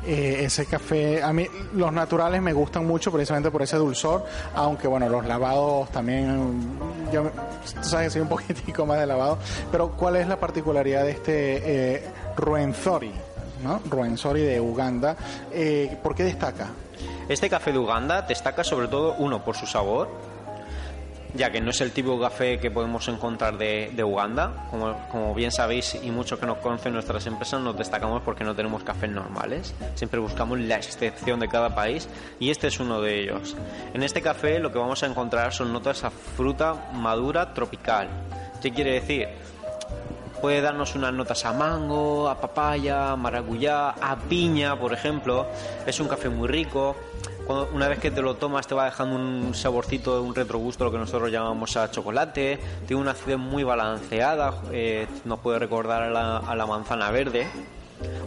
Eh, 0.06 0.44
ese 0.46 0.66
café, 0.66 1.24
a 1.24 1.32
mí 1.32 1.48
los 1.74 1.94
naturales 1.94 2.42
me 2.42 2.52
gustan 2.52 2.86
mucho 2.86 3.12
precisamente 3.12 3.50
por 3.50 3.62
ese 3.62 3.78
dulzor, 3.78 4.26
aunque 4.54 4.88
bueno, 4.88 5.08
los 5.08 5.26
lavados 5.26 5.90
también, 5.92 6.60
yo 7.14 7.32
tú 7.82 7.88
sabes 7.88 8.12
soy 8.12 8.24
un 8.24 8.28
poquitico 8.36 8.86
más 8.86 9.00
de 9.00 9.06
lavado, 9.06 9.38
pero 9.72 9.92
¿cuál 9.92 10.18
es 10.18 10.28
la 10.28 10.38
particularidad 10.38 11.04
de 11.04 11.12
este 11.12 11.96
eh, 11.96 12.04
Ruenzori? 12.36 13.31
¿No? 13.64 13.82
De 14.34 14.60
Uganda, 14.60 15.16
eh, 15.52 15.98
¿por 16.02 16.16
qué 16.16 16.24
destaca? 16.24 16.70
Este 17.28 17.50
café 17.50 17.72
de 17.72 17.80
Uganda 17.80 18.22
destaca 18.24 18.64
sobre 18.64 18.88
todo, 18.88 19.16
uno, 19.18 19.44
por 19.44 19.56
su 19.56 19.66
sabor, 19.66 20.10
ya 21.34 21.52
que 21.52 21.62
no 21.62 21.72
es 21.72 21.80
el 21.82 21.92
tipo 21.92 22.16
de 22.16 22.22
café 22.22 22.60
que 22.60 22.72
podemos 22.72 23.08
encontrar 23.08 23.58
de, 23.58 23.92
de 23.96 24.04
Uganda. 24.04 24.68
Como, 24.70 25.08
como, 25.10 25.34
bien 25.34 25.52
sabéis 25.52 25.98
y 26.02 26.12
muchos 26.12 26.40
que 26.40 26.46
nos 26.46 26.58
conocen 26.58 26.94
nuestras 26.94 27.26
empresas, 27.26 27.62
nos 27.62 27.78
destacamos 27.78 28.22
porque 28.24 28.44
no 28.44 28.56
tenemos 28.56 28.84
cafés 28.84 29.10
normales. 29.10 29.74
Siempre 29.96 30.20
buscamos 30.20 30.60
la 30.60 30.76
excepción 30.76 31.40
de 31.40 31.48
cada 31.48 31.74
país 31.74 32.08
y 32.40 32.50
este 32.50 32.68
es 32.68 32.80
uno 32.80 33.02
de 33.02 33.22
ellos. 33.22 33.56
En 33.94 34.04
este 34.04 34.22
café 34.22 34.60
lo 34.60 34.72
que 34.72 34.80
vamos 34.80 35.04
a 35.04 35.06
encontrar 35.06 35.54
son 35.54 35.72
notas 35.72 36.04
a 36.04 36.10
fruta 36.10 36.92
madura 36.94 37.54
tropical. 37.54 38.10
¿Qué 38.62 38.72
quiere 38.72 38.94
decir? 38.94 39.28
Puede 40.42 40.62
darnos 40.62 40.96
unas 40.96 41.14
notas 41.14 41.46
a 41.46 41.54
mango, 41.54 42.28
a 42.28 42.42
papaya, 42.42 43.12
a 43.12 43.16
maracuyá, 43.16 43.92
a 43.92 44.18
piña, 44.18 44.76
por 44.78 44.92
ejemplo. 44.92 45.46
Es 45.86 46.00
un 46.00 46.08
café 46.08 46.30
muy 46.30 46.48
rico 46.48 46.96
una 47.74 47.88
vez 47.88 48.00
que 48.00 48.12
te 48.12 48.22
lo 48.22 48.36
tomas 48.36 48.68
te 48.68 48.76
va 48.76 48.86
dejando 48.86 49.16
un 49.16 49.54
saborcito, 49.54 50.22
un 50.22 50.36
retrogusto, 50.36 50.86
lo 50.86 50.92
que 50.92 50.98
nosotros 50.98 51.32
llamamos 51.32 51.76
a 51.78 51.90
chocolate, 51.92 52.60
tiene 52.88 53.02
una 53.02 53.12
acidez 53.12 53.38
muy 53.38 53.64
balanceada, 53.64 54.62
eh, 54.72 55.08
nos 55.26 55.40
puede 55.40 55.60
recordar 55.60 56.04
a 56.04 56.10
la, 56.10 56.38
a 56.38 56.56
la, 56.56 56.66
manzana 56.66 57.12
verde. 57.12 57.48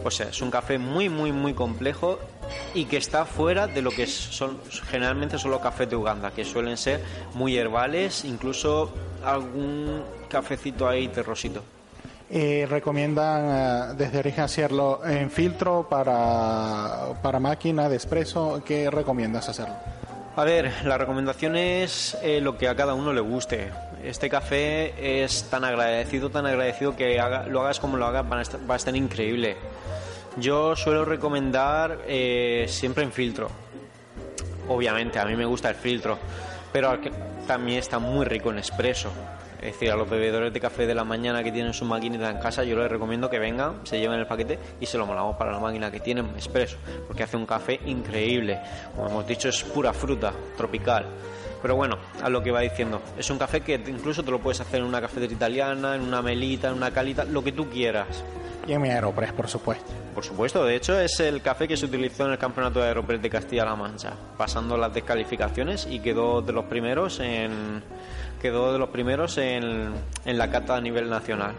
O 0.03 0.11
sea, 0.11 0.29
es 0.29 0.41
un 0.41 0.51
café 0.51 0.77
muy, 0.77 1.09
muy, 1.09 1.31
muy 1.31 1.53
complejo 1.53 2.19
y 2.73 2.85
que 2.85 2.97
está 2.97 3.25
fuera 3.25 3.67
de 3.67 3.81
lo 3.81 3.91
que 3.91 4.07
son 4.07 4.59
generalmente 4.89 5.37
son 5.37 5.51
los 5.51 5.59
cafés 5.59 5.89
de 5.89 5.95
Uganda, 5.95 6.31
que 6.31 6.45
suelen 6.45 6.77
ser 6.77 7.03
muy 7.33 7.57
herbales, 7.57 8.23
incluso 8.23 8.93
algún 9.23 10.03
cafecito 10.29 10.87
ahí 10.87 11.07
terrosito. 11.09 11.63
Eh, 12.27 12.65
recomiendan 12.67 13.91
uh, 13.91 13.95
desde 13.95 14.17
origen 14.17 14.43
hacerlo 14.45 15.05
en 15.05 15.29
filtro 15.29 15.87
para, 15.87 17.13
para 17.21 17.39
máquina 17.39 17.87
de 17.87 17.95
expreso. 17.95 18.63
¿Qué 18.65 18.89
recomiendas 18.89 19.47
hacerlo? 19.47 19.75
A 20.35 20.43
ver, 20.43 20.71
la 20.83 20.97
recomendación 20.97 21.55
es 21.55 22.17
eh, 22.21 22.41
lo 22.41 22.57
que 22.57 22.67
a 22.67 22.75
cada 22.75 22.93
uno 22.93 23.13
le 23.13 23.21
guste. 23.21 23.69
Este 24.03 24.29
café 24.29 25.23
es 25.23 25.43
tan 25.49 25.63
agradecido, 25.63 26.29
tan 26.29 26.45
agradecido 26.45 26.95
que 26.95 27.21
lo 27.47 27.61
hagas 27.61 27.79
como 27.79 27.95
lo 27.95 28.05
hagas, 28.05 28.25
va 28.25 28.73
a 28.73 28.77
estar, 28.77 28.95
increíble. 28.95 29.55
Yo 30.37 30.75
suelo 30.75 31.05
recomendar 31.05 31.99
eh, 32.07 32.65
siempre 32.67 33.03
en 33.03 33.11
filtro. 33.11 33.49
Obviamente, 34.67 35.19
a 35.19 35.25
mí 35.25 35.35
me 35.35 35.45
gusta 35.45 35.69
el 35.69 35.75
filtro, 35.75 36.17
pero 36.73 36.99
también 37.47 37.79
está 37.79 37.99
muy 37.99 38.25
rico 38.25 38.49
en 38.49 38.57
expreso. 38.57 39.11
Es 39.65 39.71
decir, 39.71 39.89
a 39.89 39.95
los 39.95 40.07
bebedores 40.07 40.53
de 40.53 40.59
café 40.59 40.85
de 40.85 40.93
la 40.93 41.03
mañana 41.03 41.43
que 41.43 41.51
tienen 41.51 41.73
su 41.73 41.85
maquinita 41.85 42.29
en 42.29 42.37
casa, 42.37 42.63
yo 42.63 42.77
les 42.77 42.87
recomiendo 42.87 43.31
que 43.31 43.39
vengan, 43.39 43.79
se 43.83 43.97
lleven 43.97 44.19
el 44.19 44.27
paquete 44.27 44.59
y 44.79 44.85
se 44.85 44.95
lo 44.95 45.07
molamos 45.07 45.37
para 45.37 45.51
la 45.51 45.59
máquina 45.59 45.89
que 45.89 45.99
tienen 45.99 46.27
expreso, 46.35 46.77
porque 47.07 47.23
hace 47.23 47.35
un 47.35 47.47
café 47.47 47.79
increíble. 47.87 48.59
Como 48.95 49.09
hemos 49.09 49.27
dicho, 49.27 49.49
es 49.49 49.63
pura 49.63 49.91
fruta 49.91 50.31
tropical. 50.55 51.07
Pero 51.63 51.75
bueno, 51.75 51.97
a 52.21 52.29
lo 52.29 52.43
que 52.43 52.51
va 52.51 52.61
diciendo, 52.61 53.01
es 53.17 53.27
un 53.31 53.39
café 53.39 53.61
que 53.61 53.73
incluso 53.73 54.21
te 54.21 54.29
lo 54.29 54.39
puedes 54.39 54.61
hacer 54.61 54.81
en 54.81 54.85
una 54.85 55.01
cafetera 55.01 55.33
italiana, 55.33 55.95
en 55.95 56.01
una 56.01 56.21
melita, 56.21 56.67
en 56.67 56.75
una 56.75 56.91
calita, 56.91 57.23
lo 57.23 57.43
que 57.43 57.51
tú 57.51 57.67
quieras. 57.67 58.23
Y 58.67 58.73
en 58.73 58.81
mi 58.81 58.89
Aeropress, 58.89 59.31
por 59.31 59.47
supuesto. 59.47 59.85
Por 60.13 60.23
supuesto, 60.23 60.63
de 60.65 60.75
hecho 60.75 60.99
es 60.99 61.19
el 61.19 61.41
café 61.41 61.67
que 61.67 61.77
se 61.77 61.85
utilizó 61.85 62.25
en 62.25 62.31
el 62.31 62.37
Campeonato 62.37 62.79
de 62.79 62.87
Aeropress 62.87 63.21
de 63.21 63.29
Castilla-La 63.29 63.75
Mancha, 63.75 64.13
pasando 64.37 64.77
las 64.77 64.93
descalificaciones 64.93 65.87
y 65.89 65.99
quedó 65.99 66.41
de 66.41 66.53
los 66.53 66.65
primeros 66.65 67.19
en 67.19 67.83
quedó 68.41 68.71
de 68.71 68.79
los 68.79 68.89
primeros 68.89 69.37
en, 69.37 69.91
en 70.25 70.37
la 70.37 70.51
cata 70.51 70.75
a 70.75 70.81
nivel 70.81 71.09
nacional. 71.09 71.55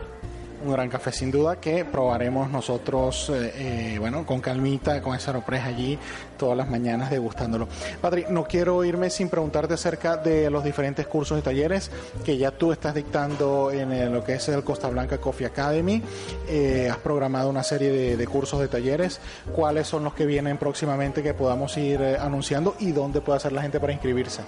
Un 0.64 0.72
gran 0.72 0.88
café 0.88 1.12
sin 1.12 1.30
duda 1.30 1.56
que 1.60 1.84
probaremos 1.84 2.50
nosotros, 2.50 3.30
eh, 3.30 3.94
eh, 3.94 3.98
bueno, 3.98 4.24
con 4.24 4.40
calmita, 4.40 5.02
con 5.02 5.14
ese 5.14 5.30
Aeropress 5.30 5.64
allí 5.64 5.98
todas 6.38 6.56
las 6.56 6.68
mañanas 6.68 7.10
degustándolo. 7.10 7.68
Patri, 8.00 8.24
no 8.30 8.44
quiero 8.44 8.82
irme 8.84 9.10
sin 9.10 9.28
preguntarte 9.28 9.74
acerca 9.74 10.16
de 10.16 10.48
los 10.50 10.64
diferentes 10.64 11.06
cursos 11.06 11.38
y 11.38 11.42
talleres 11.42 11.90
que 12.24 12.38
ya 12.38 12.50
tú 12.50 12.72
estás 12.72 12.94
dictando 12.94 13.70
en 13.70 14.12
lo 14.12 14.24
que 14.24 14.34
es 14.34 14.48
el 14.48 14.64
Costa 14.64 14.88
Blanca 14.88 15.18
Coffee 15.18 15.46
Academy. 15.46 16.02
Eh, 16.48 16.88
has 16.90 16.98
programado 16.98 17.50
una 17.50 17.62
serie 17.62 18.16
de, 18.16 18.26
cursos 18.26 18.60
de 18.60 18.68
talleres. 18.68 19.20
¿Cuáles 19.54 19.86
son 19.86 20.04
los 20.04 20.14
que 20.14 20.26
vienen 20.26 20.56
próximamente 20.58 21.22
que 21.22 21.34
podamos 21.34 21.76
ir 21.76 22.02
anunciando 22.18 22.76
y 22.80 22.92
dónde 22.92 23.20
puede 23.20 23.36
hacer 23.36 23.52
la 23.52 23.62
gente 23.62 23.78
para 23.78 23.92
inscribirse? 23.92 24.42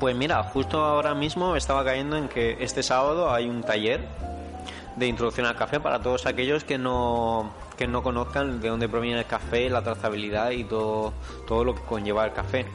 Pues 0.00 0.14
mira, 0.14 0.42
justo 0.44 0.84
ahora 0.84 1.14
mismo 1.14 1.56
estaba 1.56 1.84
cayendo 1.84 2.16
en 2.16 2.28
que 2.28 2.56
este 2.60 2.82
sábado 2.82 3.32
hay 3.32 3.48
un 3.48 3.62
taller 3.62 4.00
de 4.98 5.06
introducción 5.06 5.46
al 5.46 5.56
café 5.56 5.80
para 5.80 6.00
todos 6.00 6.26
aquellos 6.26 6.64
que 6.64 6.78
no 6.78 7.52
que 7.76 7.86
no 7.86 8.02
conozcan 8.02 8.60
de 8.60 8.68
dónde 8.68 8.88
proviene 8.88 9.20
el 9.20 9.26
café, 9.26 9.70
la 9.70 9.82
trazabilidad 9.82 10.50
y 10.50 10.64
todo, 10.64 11.12
todo 11.46 11.64
lo 11.64 11.74
que 11.74 11.82
conlleva 11.82 12.24
el 12.24 12.32
café. 12.32 12.66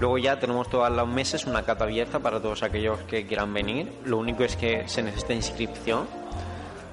Luego 0.00 0.16
ya 0.16 0.38
tenemos 0.38 0.70
todos 0.70 0.90
los 0.90 1.08
meses 1.08 1.44
una 1.44 1.62
cata 1.62 1.84
abierta 1.84 2.18
para 2.20 2.40
todos 2.40 2.62
aquellos 2.62 3.00
que 3.00 3.26
quieran 3.26 3.52
venir. 3.52 3.92
Lo 4.04 4.18
único 4.18 4.44
es 4.44 4.56
que 4.56 4.88
se 4.88 5.02
necesita 5.02 5.34
inscripción. 5.34 6.06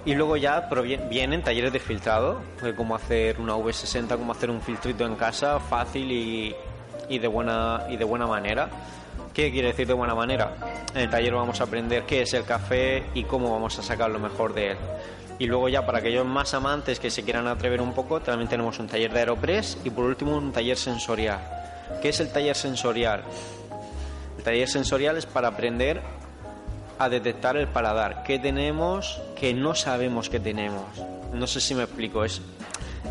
Y 0.05 0.15
luego 0.15 0.37
ya 0.37 0.69
vienen 1.09 1.43
talleres 1.43 1.71
de 1.71 1.79
filtrado, 1.79 2.41
de 2.61 2.75
cómo 2.75 2.95
hacer 2.95 3.39
una 3.39 3.55
V60, 3.55 4.17
cómo 4.17 4.33
hacer 4.33 4.49
un 4.49 4.61
filtrito 4.61 5.05
en 5.05 5.15
casa 5.15 5.59
fácil 5.59 6.11
y, 6.11 6.55
y 7.09 7.19
de 7.19 7.27
buena 7.27 7.85
y 7.89 7.97
de 7.97 8.05
buena 8.05 8.27
manera. 8.27 8.69
¿Qué 9.35 9.51
quiere 9.51 9.67
decir 9.67 9.85
de 9.85 9.93
buena 9.93 10.15
manera? 10.15 10.55
En 10.93 11.01
el 11.01 11.09
taller 11.09 11.33
vamos 11.33 11.59
a 11.59 11.65
aprender 11.65 12.05
qué 12.05 12.21
es 12.21 12.33
el 12.33 12.45
café 12.45 13.03
y 13.13 13.25
cómo 13.25 13.51
vamos 13.51 13.77
a 13.77 13.83
sacar 13.83 14.09
lo 14.09 14.17
mejor 14.17 14.53
de 14.53 14.71
él. 14.71 14.77
Y 15.39 15.47
luego 15.47 15.67
ya 15.67 15.85
para 15.85 15.97
aquellos 15.97 16.25
más 16.25 16.53
amantes 16.53 17.01
que 17.01 17.11
se 17.11 17.23
quieran 17.23 17.45
atrever 17.45 17.81
un 17.81 17.91
poco, 17.91 18.21
también 18.21 18.47
tenemos 18.47 18.79
un 18.79 18.87
taller 18.87 19.11
de 19.11 19.19
Aeropress 19.19 19.77
y 19.83 19.89
por 19.89 20.05
último 20.05 20.37
un 20.37 20.53
taller 20.53 20.77
sensorial. 20.77 21.41
¿Qué 22.01 22.09
es 22.09 22.19
el 22.21 22.31
taller 22.31 22.55
sensorial? 22.55 23.23
El 24.37 24.43
taller 24.45 24.69
sensorial 24.69 25.17
es 25.17 25.25
para 25.25 25.49
aprender 25.49 25.99
a 26.97 27.09
detectar 27.09 27.57
el 27.57 27.67
paladar. 27.67 28.23
¿Qué 28.23 28.39
tenemos 28.39 29.21
que 29.35 29.53
no 29.53 29.75
sabemos 29.75 30.29
que 30.29 30.39
tenemos? 30.39 30.85
No 31.33 31.45
sé 31.45 31.59
si 31.59 31.75
me 31.75 31.83
explico. 31.83 32.23
Es, 32.23 32.41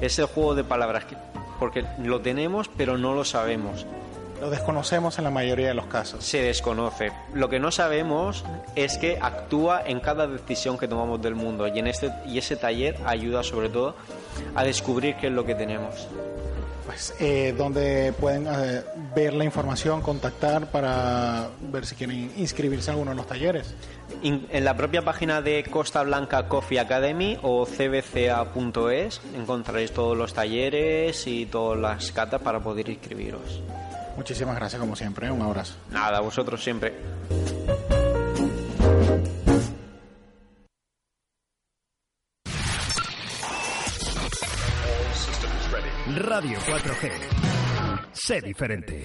es 0.01 0.19
el 0.19 0.25
juego 0.25 0.55
de 0.55 0.65
palabras 0.65 1.05
que, 1.05 1.19
porque 1.61 1.85
lo 1.99 2.23
tenemos 2.23 2.71
pero 2.75 2.97
no 2.97 3.13
lo 3.13 3.27
sabemos. 3.27 3.85
Lo 4.40 4.51
desconocemos 4.51 5.16
en 5.18 5.25
la 5.25 5.31
mayoría 5.31 5.68
de 5.68 5.75
los 5.75 5.87
casos. 5.87 6.25
Se 6.25 6.42
desconoce. 6.42 7.12
Lo 7.33 7.49
que 7.49 7.59
no 7.59 7.70
sabemos 7.70 8.44
es 8.75 8.99
que 8.99 9.18
actúa 9.20 9.83
en 9.87 10.01
cada 10.01 10.27
decisión 10.27 10.77
que 10.77 10.88
tomamos 10.88 11.23
del 11.23 11.35
mundo 11.35 11.66
y 11.66 11.79
en 11.79 11.87
este 11.87 12.11
y 12.27 12.37
ese 12.38 12.57
taller 12.57 12.97
ayuda 13.07 13.42
sobre 13.42 13.68
todo 13.70 13.94
a 14.55 14.64
descubrir 14.64 15.16
qué 15.16 15.29
es 15.29 15.33
lo 15.33 15.44
que 15.47 15.55
tenemos. 15.55 16.09
Pues, 16.85 17.14
eh, 17.18 17.55
donde 17.57 18.12
pueden 18.20 18.47
eh, 18.47 18.83
ver 19.16 19.33
la 19.33 19.44
información, 19.44 20.03
contactar 20.03 20.66
para 20.66 21.49
ver 21.73 21.87
si 21.87 21.94
quieren 21.94 22.31
inscribirse 22.37 22.90
a 22.90 22.92
alguno 22.92 23.12
de 23.12 23.16
los 23.16 23.27
talleres. 23.27 23.75
In- 24.23 24.47
En 24.51 24.66
la 24.66 24.77
propia 24.77 25.01
página 25.01 25.40
de 25.40 25.64
Costa 25.64 26.03
Blanca 26.03 26.47
Coffee 26.47 26.79
Academy 26.79 27.38
o 27.42 27.64
cbca.es 27.64 29.23
encontraréis 29.35 29.92
todos 29.92 30.14
los 30.14 30.35
talleres 30.35 31.27
y 31.27 31.47
todas 31.47 31.79
las 31.79 32.12
catas 32.12 32.42
para 32.42 32.61
poder 32.61 32.90
inscribiros. 32.90 33.62
Muchísimas 34.16 34.57
gracias 34.57 34.81
como 34.81 34.96
siempre, 34.96 35.27
¿eh? 35.27 35.31
un 35.31 35.42
abrazo. 35.42 35.74
Nada, 35.90 36.20
vosotros 36.20 36.62
siempre. 36.62 36.94
Radio 46.16 46.59
4G. 46.61 47.11
Sé 48.12 48.40
diferente. 48.40 49.03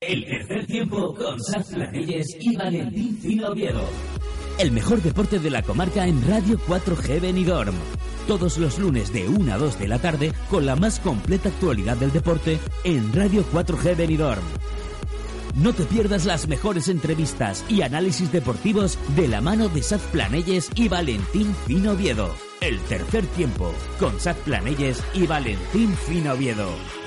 El 0.00 0.24
tercer 0.24 0.66
tiempo 0.66 1.14
con 1.14 1.40
Saf 1.40 1.68
Planelles 1.68 2.26
y 2.40 2.56
Valentín 2.56 3.18
Fino 3.18 3.48
Oviedo. 3.48 3.82
El 4.58 4.70
mejor 4.72 5.02
deporte 5.02 5.38
de 5.38 5.50
la 5.50 5.62
comarca 5.62 6.06
en 6.06 6.26
Radio 6.26 6.58
4G 6.58 7.20
Benidorm. 7.20 7.74
Todos 8.26 8.58
los 8.58 8.78
lunes 8.78 9.12
de 9.12 9.28
1 9.28 9.54
a 9.54 9.56
2 9.56 9.78
de 9.78 9.86
la 9.86 10.00
tarde 10.00 10.32
con 10.50 10.66
la 10.66 10.74
más 10.74 10.98
completa 10.98 11.48
actualidad 11.48 11.96
del 11.96 12.12
deporte 12.12 12.58
en 12.82 13.12
Radio 13.12 13.44
4G 13.52 13.96
Benidorm. 13.96 14.42
No 15.54 15.72
te 15.72 15.84
pierdas 15.84 16.24
las 16.24 16.48
mejores 16.48 16.88
entrevistas 16.88 17.64
y 17.68 17.82
análisis 17.82 18.32
deportivos 18.32 18.98
de 19.14 19.28
la 19.28 19.40
mano 19.40 19.68
de 19.68 19.82
Saf 19.82 20.04
Planelles 20.08 20.70
y 20.74 20.88
Valentín 20.88 21.54
Fino 21.66 21.92
Oviedo. 21.92 22.34
El 22.60 22.80
tercer 22.80 23.24
tiempo 23.26 23.72
con 24.00 24.18
Saf 24.18 24.36
Planelles 24.40 25.02
y 25.14 25.26
Valentín 25.26 25.94
Fino 26.06 26.32
Oviedo. 26.32 27.05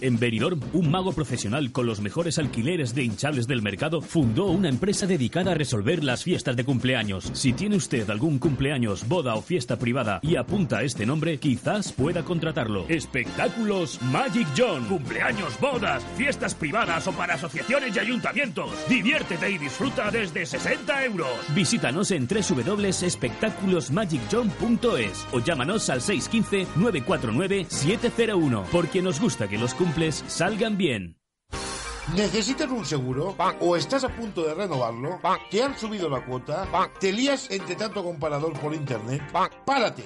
En 0.00 0.18
Benidorm, 0.18 0.60
un 0.72 0.90
mago 0.90 1.12
profesional 1.12 1.70
con 1.72 1.84
los 1.86 2.00
mejores 2.00 2.38
alquileres 2.38 2.94
de 2.94 3.04
hinchables 3.04 3.46
del 3.46 3.60
mercado 3.62 4.00
fundó 4.00 4.46
una 4.46 4.68
empresa 4.68 5.06
dedicada 5.06 5.52
a 5.52 5.54
resolver 5.54 6.02
las 6.02 6.24
fiestas 6.24 6.56
de 6.56 6.64
cumpleaños. 6.64 7.30
Si 7.32 7.52
tiene 7.52 7.76
usted 7.76 8.08
algún 8.10 8.38
cumpleaños, 8.38 9.06
boda 9.08 9.34
o 9.34 9.42
fiesta 9.42 9.78
privada 9.78 10.20
y 10.22 10.36
apunta 10.36 10.82
este 10.82 11.06
nombre, 11.06 11.38
quizás 11.38 11.92
pueda 11.92 12.24
contratarlo. 12.24 12.86
Espectáculos 12.88 14.00
Magic 14.02 14.48
John. 14.56 14.84
Cumpleaños, 14.86 15.58
bodas, 15.60 16.04
fiestas 16.16 16.54
privadas 16.54 17.06
o 17.06 17.12
para 17.12 17.34
asociaciones 17.34 17.94
y 17.96 17.98
ayuntamientos. 17.98 18.70
Diviértete 18.88 19.50
y 19.50 19.58
disfruta 19.58 20.10
desde 20.10 20.44
60 20.44 21.04
euros. 21.04 21.28
Visítanos 21.54 22.10
en 22.10 22.26
www.espectaculosmagicjohn.es 22.26 25.26
o 25.32 25.40
llámanos 25.40 25.88
al 25.90 26.00
615-949-701 26.00 28.64
porque 28.70 29.00
nos 29.00 29.20
gusta 29.20 29.48
que 29.48 29.58
los 29.58 29.74
cumples 29.84 30.24
salgan 30.28 30.78
bien. 30.78 31.18
¿Necesitas 32.16 32.70
un 32.70 32.86
seguro? 32.86 33.36
¿O 33.60 33.76
estás 33.76 34.02
a 34.04 34.08
punto 34.08 34.42
de 34.42 34.54
renovarlo? 34.54 35.20
¿Te 35.50 35.62
han 35.62 35.78
subido 35.78 36.08
la 36.08 36.24
cuota? 36.24 36.66
¿Te 36.98 37.12
lías 37.12 37.50
entre 37.50 37.76
tanto 37.76 38.02
comparador 38.02 38.58
por 38.60 38.74
internet? 38.74 39.22
¡Párate! 39.66 40.04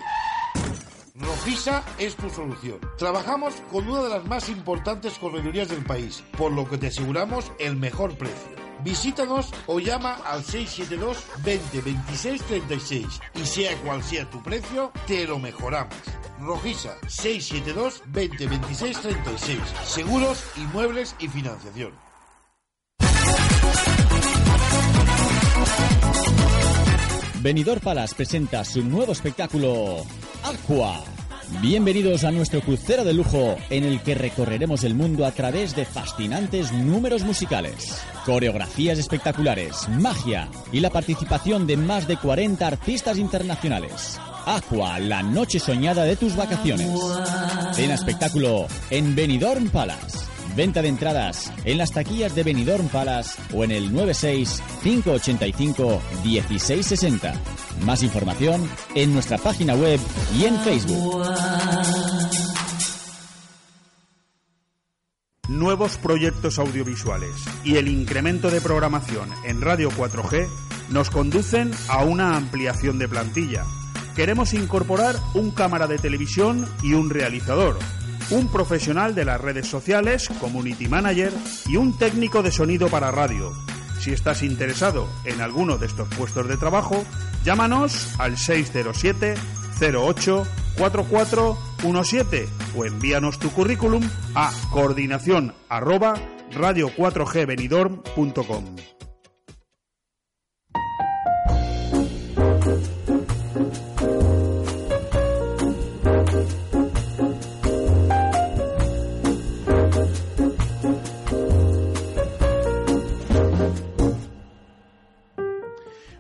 Rojisa 1.15 1.85
es 1.97 2.17
tu 2.17 2.29
solución. 2.29 2.81
Trabajamos 2.97 3.55
con 3.71 3.89
una 3.89 4.03
de 4.03 4.09
las 4.09 4.25
más 4.25 4.49
importantes 4.49 5.17
corredurías 5.17 5.69
del 5.69 5.85
país, 5.85 6.25
por 6.37 6.51
lo 6.51 6.69
que 6.69 6.79
te 6.79 6.89
aseguramos 6.89 7.53
el 7.61 7.77
mejor 7.77 8.17
precio. 8.17 8.68
Visítanos 8.85 9.51
o 9.67 9.81
llama 9.81 10.15
al 10.25 10.45
672 10.45 11.25
20 11.45 11.81
26 11.81 12.43
36 12.43 13.07
y 13.35 13.47
sea 13.47 13.77
cual 13.79 14.03
sea 14.03 14.29
tu 14.31 14.43
precio, 14.43 14.93
te 15.07 15.27
lo 15.27 15.39
mejoramos. 15.39 15.95
Rojisa 16.41 16.97
672 17.09 18.03
20 18.07 18.47
26 18.47 19.01
36. 19.01 19.59
Seguros, 19.85 20.45
inmuebles 20.57 21.17
y 21.19 21.29
financiación. 21.29 21.93
Benidorm 27.41 27.81
Palace 27.81 28.15
presenta 28.15 28.65
su 28.65 28.83
nuevo 28.83 29.13
espectáculo 29.13 30.05
Aqua. 30.43 31.18
Bienvenidos 31.51 32.25
a 32.25 32.31
nuestro 32.31 32.61
crucero 32.61 33.05
de 33.05 33.15
lujo 33.15 33.57
en 33.71 33.83
el 33.83 34.01
que 34.03 34.15
recorreremos 34.15 34.85
el 34.85 34.95
mundo 34.95 35.25
a 35.25 35.33
través 35.33 35.75
de 35.75 35.87
fascinantes 35.87 36.73
números 36.73 37.25
musicales, 37.25 38.01
coreografías 38.27 38.99
espectaculares, 38.99 39.89
magia 39.89 40.49
y 40.73 40.81
la 40.81 40.91
participación 40.91 41.67
de 41.67 41.79
más 41.79 42.07
de 42.07 42.19
40 42.19 42.67
artistas 42.67 43.17
internacionales. 43.17 44.21
Aqua, 44.47 44.99
la 44.99 45.23
noche 45.23 45.59
soñada 45.59 46.05
de 46.05 46.17
tus 46.17 46.37
vacaciones. 46.37 46.89
Cena 47.73 47.95
espectáculo 47.95 48.67
en 48.91 49.17
Benidorm 49.17 49.71
Palace. 49.71 50.28
Venta 50.59 50.83
de 50.83 50.89
entradas 50.89 51.53
en 51.65 51.79
las 51.79 51.93
taquillas 51.93 52.35
de 52.35 52.43
Benidorm 52.43 52.89
Palace 52.89 53.41
o 53.55 53.63
en 53.63 53.71
el 53.71 53.95
96 53.95 54.61
585 54.83 56.03
1660. 56.25 57.33
Más 57.87 58.03
información 58.03 58.69
en 58.97 59.13
nuestra 59.13 59.39
página 59.39 59.77
web 59.77 60.01
y 60.37 60.47
en 60.47 60.59
Facebook. 60.59 61.23
Nuevos 65.47 65.97
proyectos 65.97 66.59
audiovisuales 66.59 67.37
y 67.63 67.77
el 67.77 67.87
incremento 67.87 68.51
de 68.51 68.61
programación 68.61 69.31
en 69.45 69.61
Radio 69.61 69.93
4G 69.93 70.49
nos 70.91 71.09
conducen 71.11 71.71
a 71.87 72.03
una 72.03 72.37
ampliación 72.37 72.99
de 72.99 73.07
plantilla. 73.07 73.63
Queremos 74.17 74.53
incorporar 74.55 75.15
un 75.35 75.53
cámara 75.53 75.87
de 75.87 75.99
televisión 75.99 76.67
y 76.83 76.95
un 76.95 77.11
realizador, 77.11 77.79
un 78.31 78.49
profesional 78.49 79.15
de 79.15 79.25
las 79.25 79.41
redes 79.41 79.67
sociales, 79.67 80.29
community 80.41 80.89
manager 80.89 81.33
y 81.67 81.77
un 81.77 81.97
técnico 81.97 82.43
de 82.43 82.53
sonido 82.53 82.89
para 82.89 83.11
radio. 83.11 83.53
Si 84.01 84.13
estás 84.13 84.43
interesado 84.43 85.09
en 85.25 85.41
alguno 85.41 85.79
de 85.79 85.87
estos 85.87 86.09
puestos 86.09 86.49
de 86.49 86.57
trabajo, 86.57 87.05
llámanos 87.45 88.09
al 88.19 88.37
607 88.37 89.35
08 89.81 90.47
4417 90.77 92.49
o 92.77 92.85
envíanos 92.85 93.39
tu 93.39 93.51
currículum 93.51 94.03
a 94.35 94.53
coordinación 94.71 95.55
radio 96.53 96.91
4gbenidorm.com. 96.97 98.98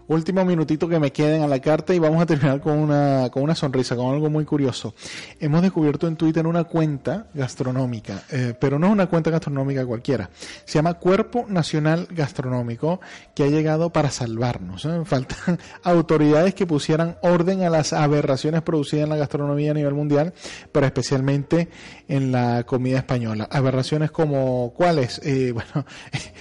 Último 0.08 0.42
minutito 0.42 0.88
que 0.88 0.98
me 0.98 1.12
queden 1.12 1.42
a 1.42 1.46
la 1.46 1.60
carta 1.60 1.94
y 1.94 1.98
vamos 1.98 2.22
a 2.22 2.24
terminar 2.24 2.62
con 2.62 2.78
una, 2.78 3.28
con 3.30 3.42
una 3.42 3.54
sonrisa, 3.54 3.94
con 3.94 4.14
algo 4.14 4.30
muy 4.30 4.46
curioso. 4.46 4.94
Hemos 5.38 5.60
descubierto 5.60 6.08
en 6.08 6.16
Twitter 6.16 6.46
una 6.46 6.64
cuenta 6.64 7.26
gastronómica, 7.34 8.22
eh, 8.30 8.54
pero 8.58 8.78
no 8.78 8.86
es 8.86 8.92
una 8.94 9.06
cuenta 9.06 9.28
gastronómica 9.30 9.84
cualquiera. 9.84 10.30
Se 10.64 10.78
llama 10.78 10.94
Cuerpo 10.94 11.44
Nacional 11.46 12.08
Gastronómico, 12.10 13.02
que 13.34 13.44
ha 13.44 13.48
llegado 13.48 13.92
para 13.92 14.10
salvarnos. 14.10 14.86
¿eh? 14.86 15.02
Faltan 15.04 15.58
autoridades 15.82 16.54
que 16.54 16.66
pusieran 16.66 17.18
orden 17.20 17.62
a 17.62 17.68
las 17.68 17.92
aberraciones 17.92 18.62
producidas 18.62 19.04
en 19.04 19.10
la 19.10 19.16
gastronomía 19.16 19.72
a 19.72 19.74
nivel 19.74 19.92
mundial, 19.92 20.32
pero 20.72 20.86
especialmente 20.86 21.68
en 22.08 22.32
la 22.32 22.64
comida 22.64 22.96
española. 22.96 23.46
Aberraciones 23.50 24.10
como, 24.10 24.72
¿cuáles? 24.74 25.20
Eh, 25.22 25.52
bueno, 25.52 25.84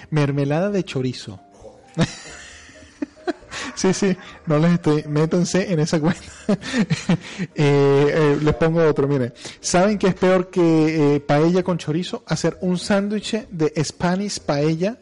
mermelada 0.09 0.69
de 0.69 0.85
chorizo. 0.85 1.41
Sí, 3.77 3.93
sí, 3.93 4.17
no 4.47 4.57
les 4.57 4.73
estoy, 4.73 5.03
métanse 5.03 5.71
en 5.71 5.79
esa 5.79 5.99
cuenta. 5.99 6.23
eh, 6.49 7.47
eh, 7.55 8.37
les 8.41 8.55
pongo 8.55 8.83
otro, 8.83 9.07
miren. 9.07 9.31
¿Saben 9.59 9.99
que 9.99 10.07
es 10.07 10.15
peor 10.15 10.49
que 10.49 11.15
eh, 11.15 11.19
paella 11.19 11.61
con 11.61 11.77
chorizo? 11.77 12.23
Hacer 12.25 12.57
un 12.61 12.79
sándwich 12.79 13.47
de 13.51 13.71
Spanish 13.83 14.39
paella, 14.39 14.97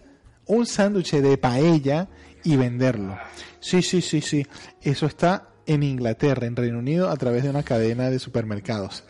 un 0.48 0.66
sándwich 0.66 1.14
de 1.14 1.38
paella 1.38 2.10
y 2.44 2.58
venderlo. 2.58 3.18
Sí, 3.62 3.82
sí, 3.82 4.02
sí, 4.02 4.20
sí. 4.20 4.46
Eso 4.82 5.06
está 5.06 5.48
en 5.66 5.82
Inglaterra, 5.82 6.46
en 6.46 6.58
Reino 6.58 6.80
Unido, 6.80 7.10
a 7.10 7.16
través 7.16 7.44
de 7.44 7.52
una 7.52 7.64
cadena 7.64 8.10
de 8.10 8.20
supermercados. 8.20 9.06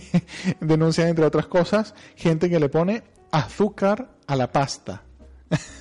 Denuncian, 0.60 1.08
entre 1.08 1.24
otras 1.24 1.48
cosas, 1.48 1.96
gente 2.14 2.48
que 2.48 2.60
le 2.60 2.68
pone 2.68 3.02
azúcar 3.32 4.12
a 4.28 4.36
la 4.36 4.52
pasta. 4.52 5.02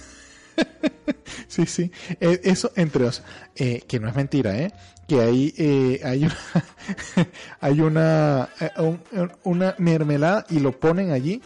sí, 1.48 1.66
sí. 1.66 1.92
Eh, 2.20 2.42
eso 2.44 2.72
entre 2.76 3.04
otros. 3.06 3.24
Eh, 3.56 3.84
que 3.88 4.00
no 4.00 4.08
es 4.08 4.16
mentira, 4.16 4.58
¿eh? 4.58 4.72
Que 5.08 5.22
ahí 5.22 5.54
eh, 5.58 6.02
hay 6.04 6.26
una, 6.26 6.38
hay 7.62 7.82
una, 7.82 8.50
eh, 8.60 8.70
un- 8.78 9.02
una 9.44 9.76
mermelada 9.78 10.46
y 10.50 10.60
lo 10.60 10.80
ponen 10.80 11.12
allí 11.12 11.42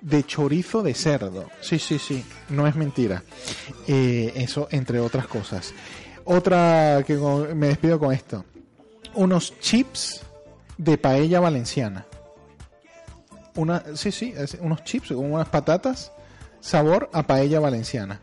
de 0.00 0.24
chorizo 0.24 0.82
de 0.82 0.94
cerdo. 0.94 1.48
Sí, 1.60 1.78
sí, 1.78 1.98
sí. 1.98 2.24
No 2.48 2.66
es 2.66 2.74
mentira. 2.74 3.22
Eso 3.86 4.68
entre 4.70 5.00
otras 5.00 5.26
cosas. 5.26 5.72
Otra 6.24 7.02
que 7.06 7.14
me 7.54 7.68
despido 7.68 7.98
con 7.98 8.12
esto. 8.12 8.44
Unos 9.14 9.58
chips 9.60 10.22
de 10.78 10.96
paella 10.98 11.40
valenciana. 11.40 12.06
Una, 13.54 13.82
sí, 13.96 14.10
sí, 14.12 14.32
unos 14.60 14.82
chips 14.84 15.08
con 15.08 15.30
unas 15.32 15.48
patatas 15.48 16.10
sabor 16.62 17.10
a 17.12 17.26
paella 17.26 17.60
valenciana. 17.60 18.20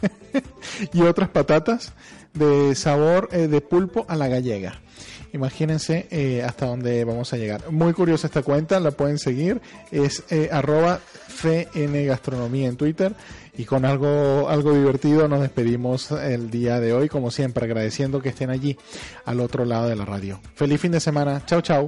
y 0.92 1.02
otras 1.02 1.30
patatas 1.30 1.92
de 2.32 2.76
sabor 2.76 3.28
eh, 3.32 3.48
de 3.48 3.60
pulpo 3.60 4.06
a 4.08 4.14
la 4.14 4.28
gallega. 4.28 4.80
Imagínense 5.32 6.08
eh, 6.10 6.42
hasta 6.42 6.66
dónde 6.66 7.04
vamos 7.04 7.32
a 7.32 7.36
llegar. 7.36 7.70
Muy 7.70 7.92
curiosa 7.92 8.26
esta 8.26 8.42
cuenta, 8.42 8.80
la 8.80 8.90
pueden 8.90 9.18
seguir. 9.18 9.60
Es 9.90 10.24
eh, 10.30 10.48
arroba 10.52 11.00
Gastronomía 12.06 12.68
en 12.68 12.76
Twitter. 12.76 13.14
Y 13.56 13.64
con 13.64 13.84
algo, 13.84 14.48
algo 14.48 14.72
divertido 14.72 15.28
nos 15.28 15.40
despedimos 15.40 16.10
el 16.12 16.50
día 16.50 16.80
de 16.80 16.92
hoy, 16.92 17.08
como 17.08 17.30
siempre, 17.30 17.64
agradeciendo 17.64 18.22
que 18.22 18.30
estén 18.30 18.50
allí 18.50 18.76
al 19.24 19.40
otro 19.40 19.64
lado 19.64 19.88
de 19.88 19.96
la 19.96 20.04
radio. 20.04 20.40
Feliz 20.54 20.80
fin 20.80 20.92
de 20.92 21.00
semana. 21.00 21.42
Chao, 21.46 21.60
chao. 21.60 21.86